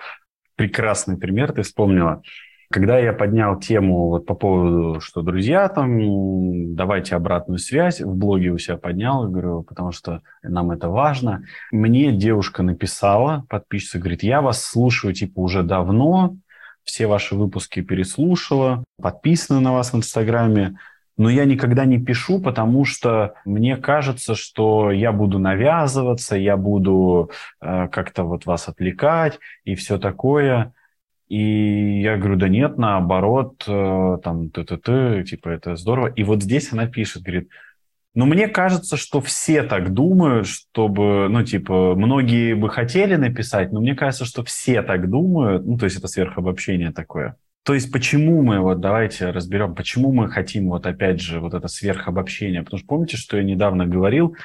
[0.54, 2.22] прекрасный пример ты вспомнила.
[2.72, 8.48] Когда я поднял тему вот по поводу, что друзья там, давайте обратную связь, в блоге
[8.48, 11.44] у себя поднял, говорю, потому что нам это важно.
[11.70, 16.34] Мне девушка написала, подписчица, говорит, я вас слушаю типа уже давно,
[16.82, 20.78] все ваши выпуски переслушала, подписана на вас в Инстаграме,
[21.18, 27.30] но я никогда не пишу, потому что мне кажется, что я буду навязываться, я буду
[27.60, 30.72] э, как-то вот вас отвлекать и все такое.
[31.32, 36.08] И я говорю, да нет, наоборот, э, там, т-т-т, типа, это здорово.
[36.08, 37.48] И вот здесь она пишет, говорит,
[38.14, 43.80] ну, мне кажется, что все так думают, чтобы, ну, типа, многие бы хотели написать, но
[43.80, 47.36] мне кажется, что все так думают, ну, то есть это сверхобобщение такое.
[47.62, 51.66] То есть почему мы, вот давайте разберем, почему мы хотим вот опять же вот это
[51.66, 52.62] сверхобобщение?
[52.62, 54.36] Потому что помните, что я недавно говорил,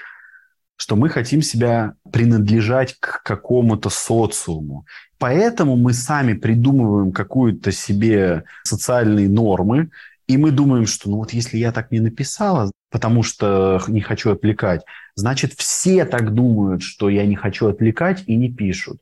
[0.78, 4.86] что мы хотим себя принадлежать к какому-то социуму.
[5.20, 9.90] Поэтому мы сами придумываем какую-то себе социальные нормы,
[10.28, 14.32] и мы думаем, что ну вот если я так не написала, потому что не хочу
[14.32, 14.84] отвлекать,
[15.16, 19.02] значит все так думают, что я не хочу отвлекать и не пишут.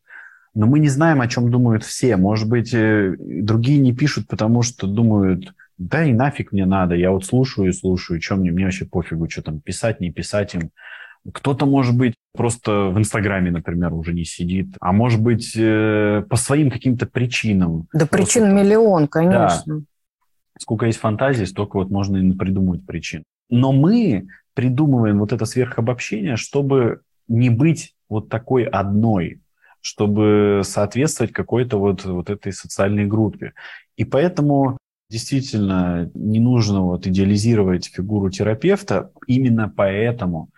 [0.54, 2.16] Но мы не знаем, о чем думают все.
[2.16, 7.12] Может быть, э, другие не пишут, потому что думают, да и нафиг мне надо, я
[7.12, 10.72] вот слушаю и слушаю, чем мне, мне вообще пофигу, что там писать, не писать им.
[11.34, 16.36] Кто-то, может быть, просто в Инстаграме, например, уже не сидит, а может быть, э, по
[16.36, 17.88] своим каким-то причинам.
[17.94, 18.64] Да причин просто...
[18.64, 19.80] миллион, конечно.
[19.80, 19.86] Да.
[20.60, 23.24] Сколько есть фантазии, столько вот можно и придумать причин.
[23.50, 29.42] Но мы придумываем вот это сверхобобщение, чтобы не быть вот такой одной,
[29.82, 33.54] чтобы соответствовать какой-то вот, вот этой социальной группе.
[33.98, 34.78] И поэтому
[35.10, 39.12] действительно не нужно вот идеализировать фигуру терапевта.
[39.28, 40.50] Именно поэтому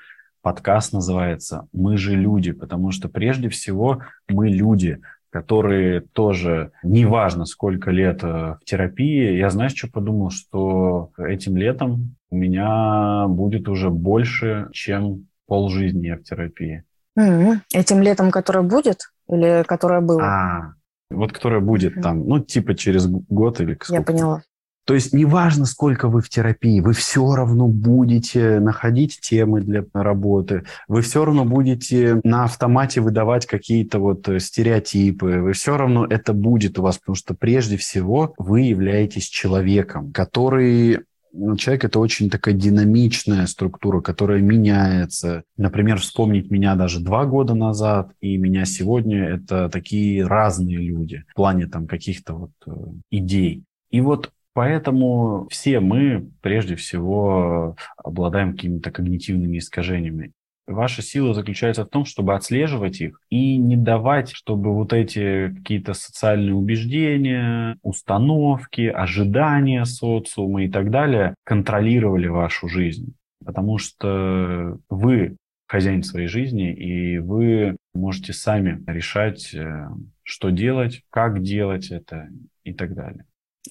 [0.42, 7.92] подкаст называется «Мы же люди», потому что прежде всего мы люди, которые тоже, неважно сколько
[7.92, 13.90] лет э, в терапии, я, знаешь, что подумал, что этим летом у меня будет уже
[13.90, 16.84] больше, чем полжизни в терапии.
[17.18, 17.60] Mm-hmm.
[17.74, 20.24] Этим летом, которое будет или которое было?
[20.24, 20.74] А,
[21.10, 22.02] вот которое будет mm-hmm.
[22.02, 23.94] там, ну, типа через год или сколько.
[23.94, 24.44] Я поняла.
[24.88, 30.64] То есть неважно, сколько вы в терапии, вы все равно будете находить темы для работы,
[30.88, 36.32] вы все равно будете на автомате выдавать какие-то вот э, стереотипы, вы все равно это
[36.32, 41.02] будет у вас, потому что прежде всего вы являетесь человеком, который
[41.34, 45.44] ну, человек это очень такая динамичная структура, которая меняется.
[45.58, 51.36] Например, вспомнить меня даже два года назад и меня сегодня это такие разные люди в
[51.36, 52.72] плане там каких-то вот э,
[53.12, 53.66] идей.
[53.90, 60.32] И вот Поэтому все мы, прежде всего, обладаем какими-то когнитивными искажениями.
[60.66, 65.94] Ваша сила заключается в том, чтобы отслеживать их и не давать, чтобы вот эти какие-то
[65.94, 73.14] социальные убеждения, установки, ожидания социума и так далее контролировали вашу жизнь.
[73.46, 75.38] Потому что вы
[75.68, 79.88] хозяин своей жизни, и вы можете сами решать, э,
[80.24, 82.30] что делать, как делать это
[82.64, 83.24] и так далее.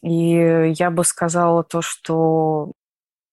[0.02, 2.72] И я бы сказала то, что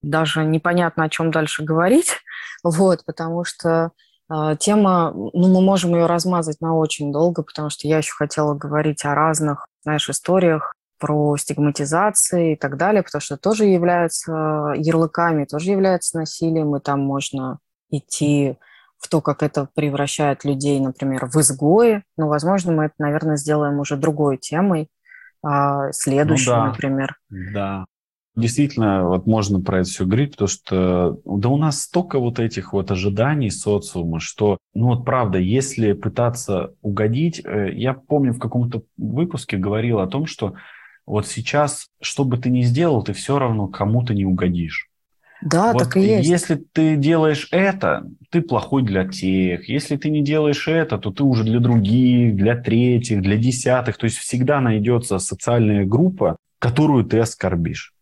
[0.01, 2.17] даже непонятно, о чем дальше говорить,
[2.63, 3.91] вот, потому что
[4.29, 8.53] э, тема, ну, мы можем ее размазать на очень долго, потому что я еще хотела
[8.53, 15.45] говорить о разных, знаешь, историях про стигматизации и так далее, потому что тоже являются ярлыками,
[15.45, 17.59] тоже является насилием, и там можно
[17.89, 18.57] идти
[18.97, 22.03] в то, как это превращает людей, например, в изгои.
[22.17, 24.87] Но, возможно, мы это, наверное, сделаем уже другой темой,
[25.43, 26.65] а, ну, да.
[26.67, 27.17] например.
[27.29, 27.85] Да.
[28.35, 32.73] Действительно, вот можно про это все говорить, потому что да у нас столько вот этих
[32.73, 38.83] вот ожиданий социума, что, ну вот правда, если пытаться угодить, э, я помню в каком-то
[38.97, 40.55] выпуске говорил о том, что
[41.05, 44.89] вот сейчас, что бы ты ни сделал, ты все равно кому-то не угодишь.
[45.45, 46.29] Да, вот так и есть.
[46.29, 49.67] Если ты делаешь это, ты плохой для тех.
[49.67, 53.97] Если ты не делаешь это, то ты уже для других, для третьих, для десятых.
[53.97, 57.93] То есть всегда найдется социальная группа, которую ты оскорбишь.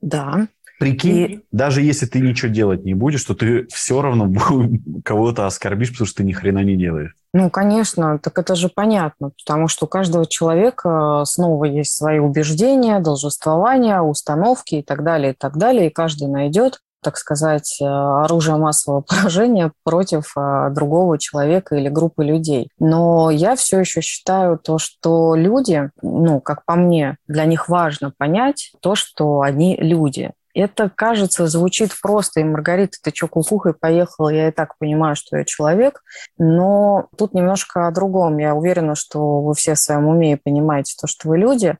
[0.00, 0.48] Да.
[0.78, 1.40] Прикинь, и...
[1.52, 4.30] даже если ты ничего делать не будешь, то ты все равно
[5.04, 7.14] кого-то оскорбишь, потому что ты ни хрена не делаешь.
[7.32, 13.00] Ну, конечно, так это же понятно, потому что у каждого человека снова есть свои убеждения,
[13.00, 19.00] должествования, установки и так далее, и так далее, и каждый найдет так сказать, оружие массового
[19.06, 22.68] поражения против а, другого человека или группы людей.
[22.80, 28.12] Но я все еще считаю то, что люди, ну, как по мне, для них важно
[28.16, 30.32] понять то, что они люди.
[30.56, 32.40] Это, кажется, звучит просто.
[32.40, 34.30] И, Маргарита, ты что, кукухой поехала?
[34.30, 36.02] Я и так понимаю, что я человек.
[36.38, 38.38] Но тут немножко о другом.
[38.38, 41.76] Я уверена, что вы все в своем уме понимаете то, что вы люди.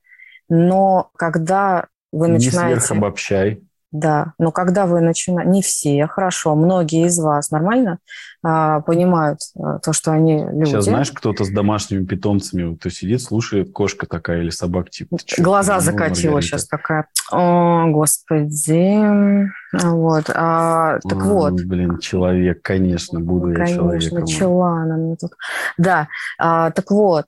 [0.51, 2.75] Но когда вы начинаете...
[2.75, 3.63] Не сверхобобщай.
[3.99, 7.99] Да, но когда вы начинаете, не все, хорошо, многие из вас нормально
[8.43, 10.67] а, понимают а, то, что они люди.
[10.67, 15.17] Сейчас знаешь, кто-то с домашними питомцами, кто сидит, слушает, кошка такая или собак типа.
[15.39, 16.47] Глаза закатила Маргарита.
[16.47, 17.07] сейчас такая.
[17.33, 19.49] О, господи.
[19.73, 20.31] Вот.
[20.35, 21.55] А, так а, вот.
[21.55, 24.17] Блин, человек, конечно, буду конечно, я человеком.
[24.19, 25.33] Конечно, чела она мне тут.
[25.79, 27.25] Да, а, так вот.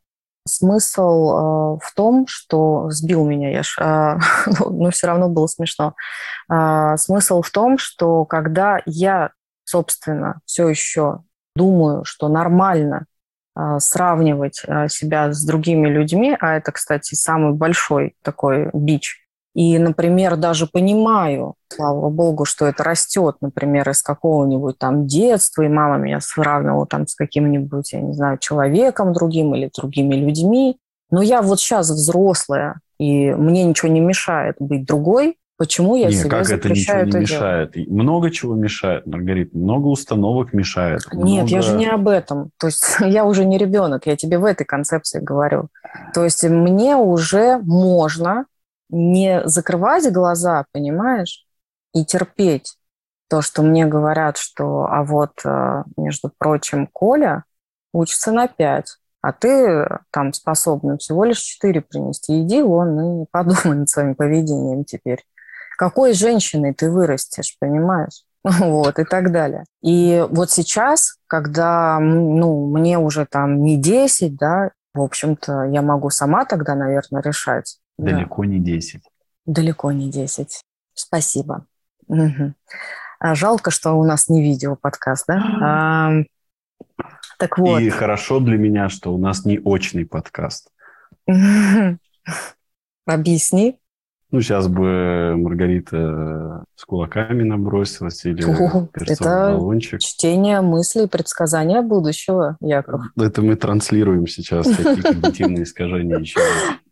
[0.49, 4.19] Смысл э, в том, что сбил меня, я ж, э,
[4.69, 5.95] но все равно было смешно.
[6.51, 9.31] Э, смысл в том, что когда я,
[9.65, 11.21] собственно, все еще
[11.55, 13.07] думаю, что нормально
[13.59, 19.28] а, сравнивать а, себя с другими людьми, а это, кстати, самый большой такой бич.
[19.59, 25.69] И, например, даже понимаю, слава богу, что это растет, например, из какого-нибудь там детства, и
[25.69, 30.77] мама меня сравнивала там с каким-нибудь, я не знаю, человеком другим или другими людьми.
[31.11, 36.21] Но я вот сейчас взрослая, и мне ничего не мешает быть другой, Почему я Нет,
[36.21, 37.73] себе как это ничего не это мешает?
[37.73, 37.91] Делать?
[37.91, 41.01] Много чего мешает, Маргарита, много установок мешает.
[41.13, 41.49] Нет, много...
[41.49, 42.51] я же не об этом.
[42.61, 45.67] То есть я уже не ребенок, я тебе в этой концепции говорю.
[46.15, 48.45] То есть мне уже можно
[48.89, 51.47] не закрывать глаза, понимаешь,
[51.95, 52.77] и терпеть
[53.29, 57.45] то, что мне говорят, что, а вот, э, между прочим, Коля
[57.93, 62.41] учится на пять, а ты там способна всего лишь четыре принести.
[62.43, 65.25] Иди вон и подумай над своим поведением теперь
[65.79, 68.25] какой женщиной ты вырастешь, понимаешь?
[68.45, 69.65] Вот, и так далее.
[69.83, 76.11] И вот сейчас, когда, ну, мне уже там не 10, да, в общем-то, я могу
[76.11, 77.79] сама тогда, наверное, решать.
[77.99, 78.49] Далеко да.
[78.49, 79.03] не 10.
[79.47, 80.63] Далеко не 10.
[80.95, 81.67] Спасибо.
[82.07, 82.55] Угу.
[83.21, 85.43] А жалко, что у нас не видео подкаст, да?
[85.61, 86.13] А,
[87.39, 87.81] так вот.
[87.81, 90.71] И хорошо для меня, что у нас не очный подкаст.
[93.07, 93.79] Объясни.
[94.31, 100.01] Ну, сейчас бы Маргарита с кулаками набросилась или О, это баллончик.
[100.01, 103.01] чтение мыслей, предсказания будущего, Яков.
[103.17, 106.41] Это мы транслируем сейчас такие когнитивные искажения еще.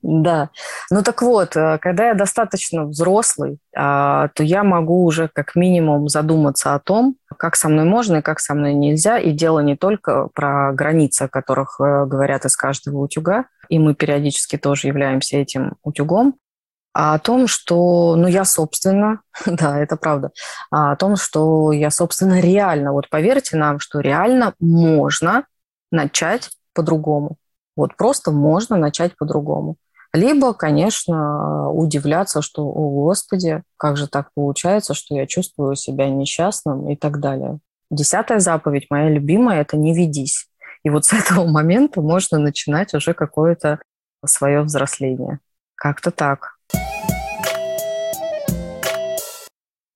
[0.01, 0.51] Да.
[0.91, 6.09] Ну так вот, э, когда я достаточно взрослый, а, то я могу уже как минимум
[6.09, 9.18] задуматься о том, как со мной можно и как со мной нельзя.
[9.18, 13.95] И дело не только про границы, о которых э, говорят из каждого утюга, и мы
[13.95, 16.37] периодически тоже являемся этим утюгом,
[16.99, 20.30] а о том, что, ну, я, собственно, да, это правда,
[20.70, 25.44] а о том, что я, собственно, реально, вот поверьте нам, что реально можно
[25.92, 27.36] начать по-другому.
[27.76, 29.76] Вот просто можно начать по-другому.
[30.14, 36.88] Либо, конечно, удивляться, что, о, Господи, как же так получается, что я чувствую себя несчастным
[36.88, 37.59] и так далее.
[37.90, 40.49] Десятая заповедь, моя любимая, это «не ведись».
[40.82, 43.80] И вот с этого момента можно начинать уже какое-то
[44.24, 45.40] свое взросление.
[45.74, 46.55] Как-то так.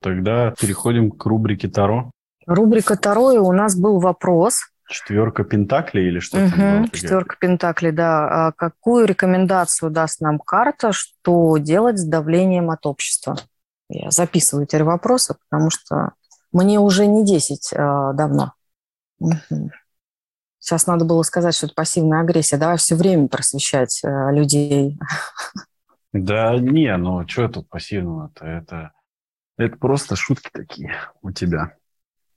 [0.00, 2.10] Тогда переходим к рубрике Таро.
[2.46, 4.60] Рубрика Таро, и у нас был вопрос.
[4.88, 6.46] Четверка Пентаклей или что-то?
[6.46, 8.48] Угу, четверка Пентаклей, да.
[8.48, 13.36] А какую рекомендацию даст нам карта, что делать с давлением от общества?
[13.88, 16.12] Я записываю теперь вопросы, потому что
[16.52, 18.54] мне уже не 10 а, давно.
[19.20, 19.70] Угу.
[20.58, 22.56] Сейчас надо было сказать, что это пассивная агрессия.
[22.56, 24.98] Давай все время просвещать а, людей.
[26.12, 28.44] Да не, ну что тут пассивного-то?
[28.44, 28.92] Это
[29.66, 30.92] это просто шутки такие
[31.22, 31.74] у тебя,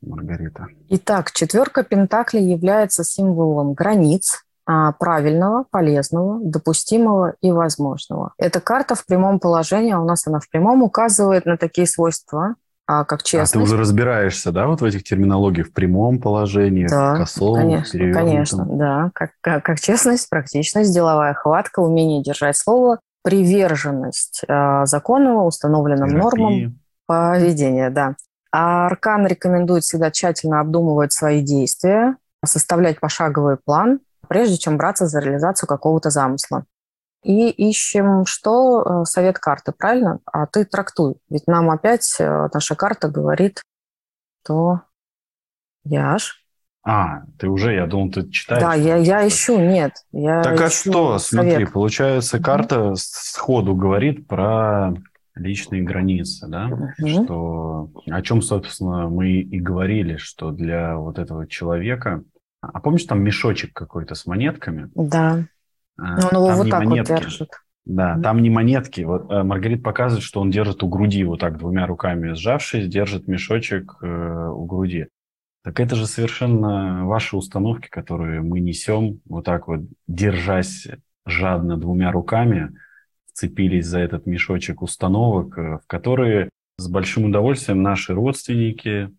[0.01, 0.67] Маргарита.
[0.89, 8.33] Итак, четверка Пентаклей является символом границ, а, правильного, полезного, допустимого и возможного.
[8.37, 12.55] Эта карта в прямом положении, а у нас она в прямом, указывает на такие свойства,
[12.85, 13.55] а, как честность.
[13.55, 17.55] А ты уже разбираешься, да, вот в этих терминологиях в прямом положении, да, в косом,
[17.55, 24.85] конечно, конечно, да, как, как, как честность, практичность, деловая хватка, умение держать слово, приверженность э,
[24.85, 26.21] закону, установленным Терапии.
[26.23, 28.15] нормам, поведения, да.
[28.51, 35.19] А Аркан рекомендует всегда тщательно обдумывать свои действия, составлять пошаговый план, прежде чем браться за
[35.19, 36.65] реализацию какого-то замысла.
[37.23, 40.19] И ищем, что э, совет карты, правильно?
[40.25, 41.15] А ты трактуй.
[41.29, 43.61] Ведь нам опять э, наша карта говорит,
[44.45, 44.81] то
[45.85, 46.43] Яш.
[46.85, 48.61] А, ты уже, я думал, ты читаешь.
[48.61, 49.93] Да, я, я ищу, нет.
[50.11, 51.21] Я так а что, совет.
[51.21, 54.93] смотри, получается, карта сходу говорит про
[55.35, 57.07] личные границы, да, угу.
[57.07, 62.23] что о чем, собственно, мы и говорили, что для вот этого человека,
[62.61, 64.89] а помнишь, там мешочек какой-то с монетками?
[64.95, 65.45] Да.
[65.97, 67.11] А, Но он его вот так монетки.
[67.11, 67.49] вот держит.
[67.85, 69.01] Да, там не монетки.
[69.01, 73.27] Вот э, Маргарит показывает, что он держит у груди, вот так двумя руками сжавшись, держит
[73.27, 75.07] мешочек э, у груди.
[75.63, 80.87] Так это же совершенно ваши установки, которые мы несем, вот так вот, держась
[81.25, 82.73] жадно двумя руками,
[83.33, 89.09] цепились за этот мешочек установок, э, в которые с большим удовольствием наши родственники,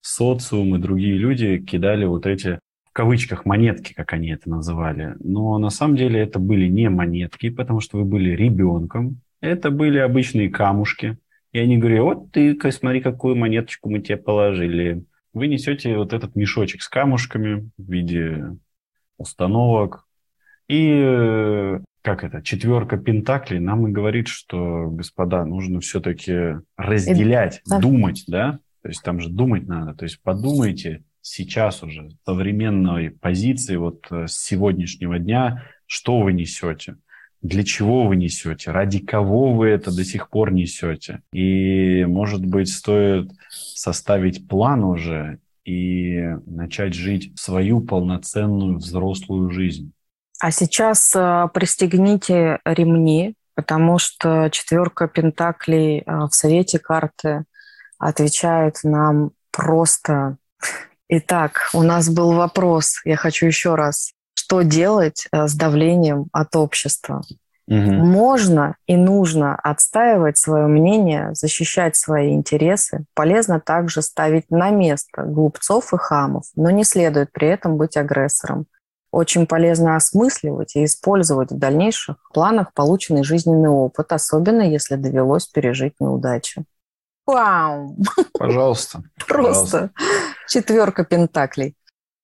[0.00, 5.14] социум и другие люди кидали вот эти в кавычках монетки, как они это называли.
[5.20, 9.20] Но на самом деле это были не монетки, потому что вы были ребенком.
[9.40, 11.18] Это были обычные камушки.
[11.52, 15.04] И они говорили, вот ты, смотри, какую монеточку мы тебе положили.
[15.32, 18.56] Вы несете вот этот мешочек с камушками в виде
[19.16, 20.06] установок.
[20.68, 27.80] И э, как это, четверка пентаклей нам и говорит, что, господа, нужно все-таки разделять, да.
[27.80, 28.60] думать, да?
[28.82, 29.94] То есть там же думать надо.
[29.94, 36.96] То есть подумайте сейчас уже, современной позиции, вот э, с сегодняшнего дня, что вы несете?
[37.42, 38.70] Для чего вы несете?
[38.70, 41.20] Ради кого вы это до сих пор несете?
[41.32, 49.92] И, может быть, стоит составить план уже и начать жить свою полноценную взрослую жизнь.
[50.40, 57.44] А сейчас э, пристегните ремни, потому что четверка пентаклей э, в совете карты
[57.98, 60.36] отвечает нам просто.
[61.08, 64.12] Итак, у нас был вопрос, я хочу еще раз.
[64.34, 67.22] Что делать э, с давлением от общества?
[67.66, 67.76] Угу.
[67.76, 73.04] Можно и нужно отстаивать свое мнение, защищать свои интересы.
[73.14, 78.66] Полезно также ставить на место глупцов и хамов, но не следует при этом быть агрессором.
[79.10, 85.94] Очень полезно осмысливать и использовать в дальнейших планах полученный жизненный опыт, особенно если довелось пережить
[85.98, 86.64] неудачу.
[87.26, 87.96] Вау!
[88.38, 89.02] Пожалуйста.
[89.26, 89.90] Просто
[90.46, 91.74] четверка пентаклей.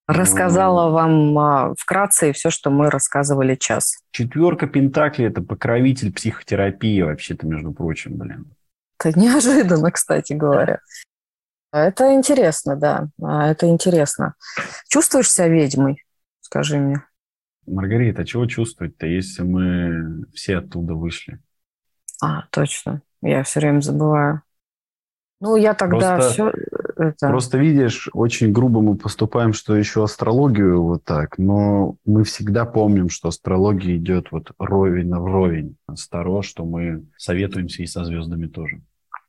[0.07, 3.97] Рассказала вам а, вкратце все, что мы рассказывали час.
[4.11, 8.55] Четверка Пентаклей– это покровитель психотерапии вообще-то, между прочим, блин.
[9.03, 10.81] Это неожиданно, кстати говоря.
[11.73, 14.35] Это интересно, да, а, это интересно.
[14.89, 16.04] Чувствуешь себя ведьмой?
[16.55, 17.03] Скажи мне.
[17.67, 21.41] Маргарита, а чего чувствовать-то, если мы все оттуда вышли?
[22.23, 23.03] А, точно.
[23.23, 24.43] Я все время забываю.
[25.41, 26.31] Ну, я тогда Просто...
[26.33, 26.53] все
[26.97, 27.29] это...
[27.29, 33.09] Просто видишь, очень грубо мы поступаем, что еще астрологию вот так, но мы всегда помним,
[33.09, 38.47] что астрология идет вот ровень на вровень с того, что мы советуемся и со звездами
[38.47, 38.81] тоже.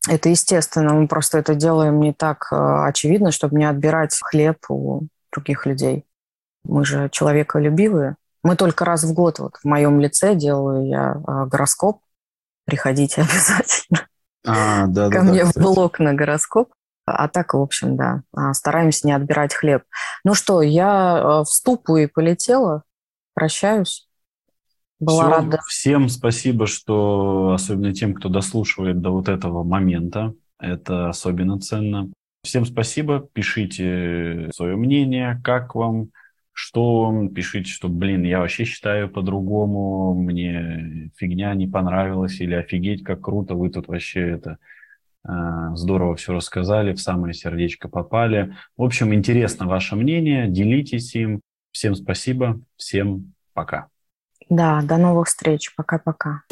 [0.08, 5.08] Это естественно, мы просто это делаем не так э, очевидно, чтобы не отбирать хлеб у
[5.32, 6.06] других людей.
[6.68, 8.16] Мы же человеколюбивые.
[8.44, 12.02] Мы только раз в год, вот в моем лице делаю я э, гороскоп.
[12.66, 14.08] Приходите обязательно.
[14.46, 16.72] А, да, ко да, мне да, в блог на гороскоп.
[17.08, 19.84] А так, в общем, да, а, стараемся не отбирать хлеб.
[20.24, 22.84] Ну что, я э, в ступу и полетела.
[23.34, 24.08] Прощаюсь.
[25.00, 25.60] Была Все, рада.
[25.68, 30.34] Всем спасибо, что особенно тем, кто дослушивает до вот этого момента.
[30.60, 32.12] Это особенно ценно.
[32.44, 33.20] Всем спасибо.
[33.20, 36.10] Пишите свое мнение, как вам,
[36.56, 43.22] что пишите, что, блин, я вообще считаю по-другому, мне фигня не понравилась, или офигеть, как
[43.22, 44.58] круто, вы тут вообще это
[45.28, 48.56] Э, здорово все рассказали, в самое сердечко попали.
[48.78, 51.42] В общем, интересно ваше мнение, делитесь им.
[51.72, 53.88] Всем спасибо, всем пока.
[54.50, 55.74] Да, до новых встреч.
[55.76, 56.44] Пока-пока.